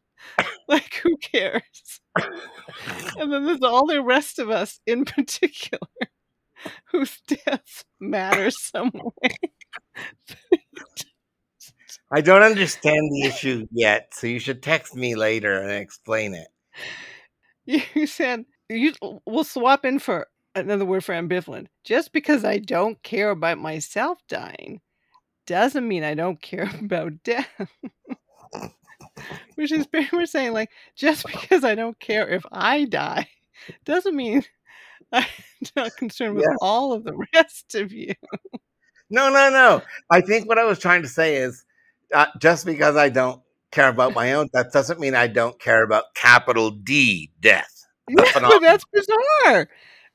Like 0.68 0.96
who 1.04 1.18
cares? 1.18 2.02
And 3.18 3.32
then 3.32 3.46
there's 3.46 3.62
all 3.64 3.86
the 3.88 4.02
rest 4.04 4.40
of 4.40 4.50
us 4.50 4.80
in 4.86 5.06
particular 5.06 5.88
whose 6.92 7.22
death 7.28 7.86
matters 8.00 8.62
some 8.62 8.92
way. 8.94 9.36
I 12.12 12.22
don't 12.22 12.42
understand 12.42 13.12
the 13.12 13.24
issue 13.28 13.68
yet, 13.72 14.14
so 14.14 14.28
you 14.28 14.40
should 14.40 14.64
text 14.64 14.96
me 14.96 15.16
later 15.16 15.62
and 15.62 15.72
explain 15.72 16.34
it. 16.34 16.48
You 17.94 18.08
said 18.08 18.46
you 18.68 18.94
we'll 19.28 19.44
swap 19.44 19.86
in 19.86 20.00
for 20.00 20.28
another 20.56 20.86
word 20.86 21.04
for 21.04 21.14
ambivalent. 21.14 21.68
Just 21.84 22.12
because 22.14 22.44
I 22.44 22.58
don't 22.58 23.02
care 23.04 23.30
about 23.30 23.60
myself 23.60 24.18
dying 24.28 24.82
doesn't 25.46 25.88
mean 25.88 26.04
I 26.04 26.16
don't 26.16 26.42
care 26.42 26.72
about 26.82 27.22
death. 27.24 27.48
Which 29.56 29.72
is 29.72 29.86
pretty 29.86 30.16
much 30.16 30.30
saying 30.30 30.54
like 30.54 30.72
just 30.96 31.26
because 31.28 31.64
I 31.64 31.76
don't 31.76 32.00
care 32.00 32.28
if 32.28 32.44
I 32.52 32.86
die 32.86 33.28
doesn't 33.86 34.16
mean 34.16 34.44
I'm 35.14 35.26
not 35.76 35.96
concerned 35.98 36.36
with 36.36 36.46
Yeah. 36.50 36.56
all 36.62 36.94
of 36.94 37.04
the 37.04 37.14
rest 37.34 37.76
of 37.76 37.92
you. 37.92 38.14
No, 39.10 39.30
no, 39.30 39.50
no. 39.50 39.82
I 40.12 40.22
think 40.22 40.48
what 40.48 40.60
I 40.60 40.64
was 40.66 40.80
trying 40.80 41.02
to 41.02 41.08
say 41.08 41.38
is 41.38 41.64
uh, 42.14 42.28
just 42.40 42.66
because 42.66 42.96
I 42.96 43.10
don't 43.10 43.42
care 43.72 43.90
about 43.90 44.14
my 44.14 44.34
own 44.34 44.50
death 44.54 44.72
doesn't 44.72 45.00
mean 45.00 45.16
I 45.16 45.28
don't 45.28 45.60
care 45.60 45.84
about 45.84 46.14
capital 46.16 46.72
D 46.72 47.32
death. 47.40 47.86
Phenomenon. 48.10 48.62
that's 48.62 48.84
bizarre. 48.94 49.68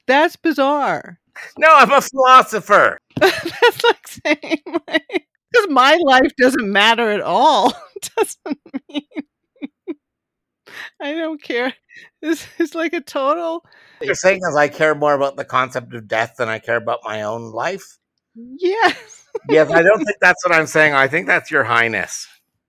That's 0.07 0.37
bizarre. 0.37 1.19
No, 1.59 1.69
I'm 1.71 1.91
a 1.93 2.01
philosopher. 2.01 2.99
That's 3.21 3.85
like 3.85 4.09
saying 4.09 4.63
like 4.89 5.27
because 5.53 5.69
my 5.71 5.97
life 6.05 6.33
doesn't 6.41 6.71
matter 6.71 7.11
at 7.11 7.21
all 7.21 7.73
doesn't 8.17 8.59
mean 8.89 9.03
I 11.01 11.13
don't 11.13 11.43
care. 11.43 11.75
This 12.21 12.47
is 12.59 12.75
like 12.75 12.93
a 12.93 13.01
total 13.01 13.65
You're 14.01 14.15
saying 14.15 14.41
is 14.49 14.57
I 14.57 14.69
care 14.69 14.95
more 14.95 15.15
about 15.15 15.37
the 15.37 15.45
concept 15.45 15.95
of 15.95 16.09
death 16.09 16.35
than 16.39 16.49
I 16.49 16.59
care 16.59 16.77
about 16.77 17.01
my 17.05 17.23
own 17.23 17.53
life? 17.53 17.99
yes. 18.35 19.25
Yes, 19.49 19.71
I 19.71 19.83
don't 19.83 19.99
think 19.99 20.19
that's 20.21 20.45
what 20.45 20.55
I'm 20.55 20.67
saying. 20.67 20.95
I 20.95 21.09
think 21.09 21.27
that's 21.27 21.51
your 21.51 21.65
highness. 21.65 22.27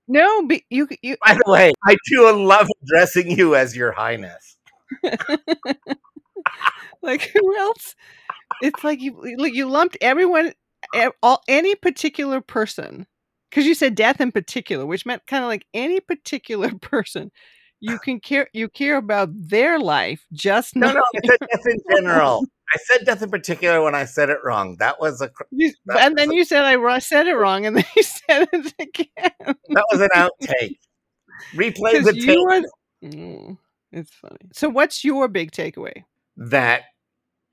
No, 0.07 0.45
but 0.47 0.61
you 0.69 0.87
you 1.01 1.17
By 1.25 1.33
the 1.33 1.51
way, 1.51 1.73
I 1.83 1.95
do 2.09 2.31
love 2.31 2.67
addressing 2.83 3.31
you 3.31 3.55
as 3.55 3.75
your 3.75 3.91
highness. 3.91 4.57
like 7.01 7.31
who 7.33 7.57
else? 7.57 7.95
It's 8.61 8.83
like 8.83 9.01
you 9.01 9.19
you 9.25 9.67
lumped 9.69 9.97
everyone 10.01 10.53
all 11.23 11.41
any 11.47 11.75
particular 11.75 12.41
person 12.41 13.07
because 13.49 13.65
you 13.65 13.73
said 13.73 13.95
death 13.95 14.21
in 14.21 14.31
particular, 14.31 14.85
which 14.85 15.05
meant 15.05 15.25
kind 15.27 15.43
of 15.43 15.47
like 15.47 15.65
any 15.73 15.99
particular 15.99 16.71
person. 16.81 17.31
You 17.81 17.99
can 17.99 18.19
care 18.19 18.47
you 18.53 18.69
care 18.69 18.97
about 18.97 19.29
their 19.33 19.79
life, 19.79 20.25
just 20.33 20.75
No, 20.75 20.87
not 20.87 20.95
no, 20.95 21.01
I 21.01 21.19
said 21.27 21.39
death 21.51 21.65
in 21.65 21.77
general. 21.95 22.45
I 22.73 22.77
said 22.77 23.05
death 23.05 23.21
in 23.21 23.29
particular 23.29 23.81
when 23.83 23.93
I 23.95 24.05
said 24.05 24.29
it 24.29 24.39
wrong. 24.43 24.77
That 24.79 24.99
was 24.99 25.21
a 25.21 25.29
You, 25.51 25.73
That 25.85 26.01
and 26.01 26.17
then 26.17 26.29
was 26.29 26.35
you 26.37 26.45
said 26.45 26.63
I 26.63 26.99
said 26.99 27.27
it 27.27 27.35
wrong, 27.35 27.65
and 27.65 27.75
then 27.77 27.85
you 27.95 28.03
said 28.03 28.49
it 28.51 28.73
again. 28.79 29.55
that 29.69 29.85
was 29.91 30.01
an 30.01 30.09
outtake. 30.15 30.77
Replay 31.55 32.03
the 32.03 32.13
tape. 32.13 32.39
are. 32.39 32.61
Mm, 33.07 33.57
it's 33.91 34.11
funny. 34.11 34.37
So, 34.53 34.69
what's 34.69 35.03
your 35.03 35.27
big 35.27 35.51
takeaway? 35.51 36.03
that 36.37 36.83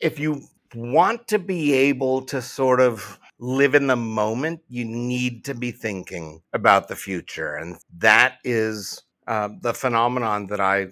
if 0.00 0.18
you 0.18 0.42
want 0.74 1.28
to 1.28 1.38
be 1.38 1.72
able 1.72 2.22
to 2.22 2.42
sort 2.42 2.80
of 2.80 3.18
live 3.38 3.74
in 3.74 3.86
the 3.86 3.96
moment, 3.96 4.60
you 4.68 4.84
need 4.84 5.44
to 5.44 5.54
be 5.54 5.70
thinking 5.70 6.42
about 6.52 6.88
the 6.88 6.96
future. 6.96 7.54
And 7.54 7.76
that 7.98 8.38
is 8.44 9.02
uh, 9.26 9.48
the 9.60 9.74
phenomenon 9.74 10.46
that 10.48 10.60
I 10.60 10.88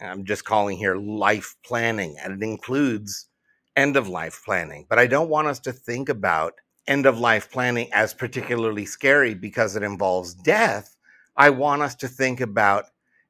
am 0.00 0.24
just 0.24 0.44
calling 0.44 0.76
here 0.78 0.96
life 0.96 1.56
planning. 1.64 2.16
And 2.22 2.42
it 2.42 2.46
includes 2.46 3.28
end 3.76 3.96
of 3.96 4.08
life 4.08 4.42
planning. 4.44 4.86
But 4.88 4.98
I 4.98 5.06
don't 5.06 5.28
want 5.28 5.48
us 5.48 5.60
to 5.60 5.72
think 5.72 6.08
about 6.08 6.54
end 6.86 7.06
of 7.06 7.18
life 7.18 7.50
planning 7.50 7.88
as 7.92 8.14
particularly 8.14 8.86
scary 8.86 9.34
because 9.34 9.76
it 9.76 9.82
involves 9.82 10.34
death. 10.34 10.96
I 11.36 11.50
want 11.50 11.82
us 11.82 11.94
to 11.96 12.08
think 12.08 12.40
about 12.40 12.86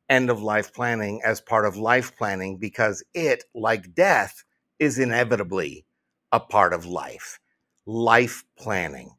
end 0.09 0.31
of 0.31 0.43
life 0.43 0.73
planning 0.73 1.21
as 1.25 1.41
part 1.41 1.67
of 1.67 1.77
life 1.77 2.17
planning 2.17 2.57
because 2.59 3.03
it, 3.15 3.45
like 3.55 3.95
death, 3.95 4.45
is 4.79 4.99
inevitably 4.99 5.85
a 6.33 6.41
part 6.41 6.73
of 6.73 6.87
life. 6.87 7.39
Life 7.87 8.45
planning. 8.59 9.11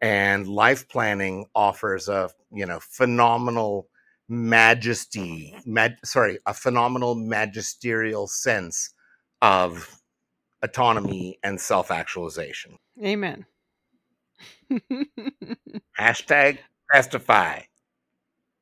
And 0.00 0.46
life 0.46 0.88
planning 0.88 1.46
offers 1.54 2.08
a, 2.08 2.30
you 2.52 2.66
know, 2.66 2.78
phenomenal 2.80 3.88
majesty, 4.28 5.54
mag, 5.64 5.92
sorry, 6.04 6.38
a 6.46 6.54
phenomenal 6.54 7.14
magisterial 7.14 8.26
sense 8.26 8.92
of 9.40 10.00
autonomy 10.62 11.38
and 11.42 11.60
self-actualization. 11.60 12.76
Amen. 13.02 13.46
Hashtag 15.98 16.58
testify. 16.92 17.60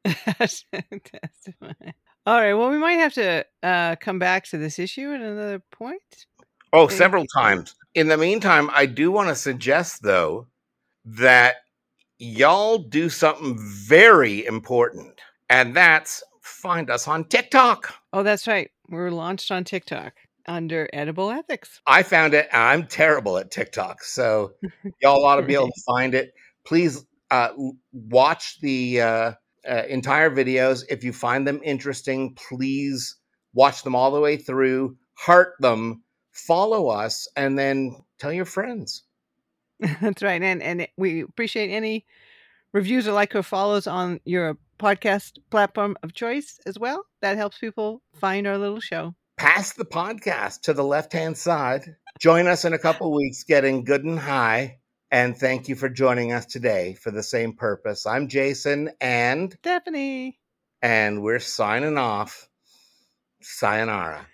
Hashtag 0.06 1.02
testify. 1.04 1.90
All 2.26 2.40
right. 2.40 2.54
Well, 2.54 2.70
we 2.70 2.78
might 2.78 2.98
have 2.98 3.14
to 3.14 3.46
uh, 3.62 3.96
come 3.96 4.18
back 4.18 4.44
to 4.46 4.58
this 4.58 4.78
issue 4.78 5.12
at 5.12 5.20
another 5.20 5.62
point. 5.70 6.26
Oh, 6.72 6.88
Thank 6.88 6.98
several 6.98 7.24
times. 7.26 7.74
In 7.94 8.08
the 8.08 8.16
meantime, 8.16 8.70
I 8.74 8.86
do 8.86 9.10
want 9.10 9.28
to 9.28 9.34
suggest, 9.34 10.02
though, 10.02 10.48
that 11.04 11.56
y'all 12.18 12.78
do 12.78 13.08
something 13.08 13.56
very 13.58 14.44
important, 14.44 15.20
and 15.48 15.74
that's 15.74 16.22
find 16.40 16.90
us 16.90 17.08
on 17.08 17.24
TikTok. 17.24 17.94
Oh, 18.12 18.22
that's 18.22 18.46
right. 18.46 18.70
We're 18.88 19.10
launched 19.10 19.50
on 19.50 19.64
TikTok 19.64 20.14
under 20.46 20.88
Edible 20.92 21.30
Ethics. 21.30 21.80
I 21.86 22.02
found 22.02 22.34
it. 22.34 22.48
I'm 22.52 22.86
terrible 22.86 23.36
at 23.38 23.50
TikTok, 23.50 24.02
so 24.02 24.52
y'all 25.02 25.24
ought 25.24 25.36
to 25.36 25.46
be 25.46 25.54
able 25.54 25.66
to 25.68 25.82
find 25.86 26.14
it. 26.14 26.32
Please 26.64 27.04
uh, 27.30 27.48
watch 27.92 28.60
the 28.60 29.00
uh, 29.00 29.32
uh, 29.68 29.82
entire 29.88 30.30
videos. 30.30 30.84
If 30.88 31.04
you 31.04 31.12
find 31.12 31.46
them 31.46 31.60
interesting, 31.64 32.34
please 32.34 33.16
watch 33.54 33.82
them 33.82 33.94
all 33.94 34.10
the 34.10 34.20
way 34.20 34.36
through, 34.36 34.96
heart 35.14 35.54
them, 35.60 36.02
follow 36.32 36.88
us, 36.88 37.28
and 37.36 37.58
then 37.58 37.96
tell 38.18 38.32
your 38.32 38.44
friends. 38.44 39.02
That's 40.00 40.22
right. 40.22 40.42
And 40.42 40.62
and 40.62 40.88
we 40.96 41.20
appreciate 41.20 41.70
any 41.70 42.06
reviews 42.76 43.08
or 43.08 43.12
like 43.12 43.34
or 43.34 43.42
follows 43.42 43.86
on 43.86 44.20
your 44.26 44.58
podcast 44.78 45.38
platform 45.50 45.96
of 46.02 46.12
choice 46.12 46.60
as 46.66 46.78
well. 46.78 47.06
That 47.22 47.38
helps 47.38 47.58
people 47.58 48.02
find 48.20 48.46
our 48.46 48.58
little 48.58 48.80
show. 48.80 49.14
pass 49.38 49.72
the 49.72 49.86
podcast 49.86 50.60
to 50.62 50.74
the 50.74 50.84
left 50.84 51.12
hand 51.14 51.38
side. 51.38 51.96
Join 52.20 52.46
us 52.46 52.64
in 52.66 52.74
a 52.74 52.78
couple 52.78 53.14
weeks 53.14 53.44
getting 53.44 53.84
good 53.84 54.04
and 54.04 54.18
high. 54.18 54.78
And 55.10 55.34
thank 55.36 55.68
you 55.68 55.74
for 55.74 55.88
joining 55.88 56.32
us 56.32 56.44
today 56.46 56.94
for 56.94 57.10
the 57.10 57.22
same 57.22 57.54
purpose. 57.54 58.04
I'm 58.06 58.28
Jason 58.28 58.90
and 59.00 59.52
Stephanie. 59.54 60.38
and 60.82 61.22
we're 61.22 61.38
signing 61.38 61.96
off. 61.96 62.48
Sayonara. 63.40 64.26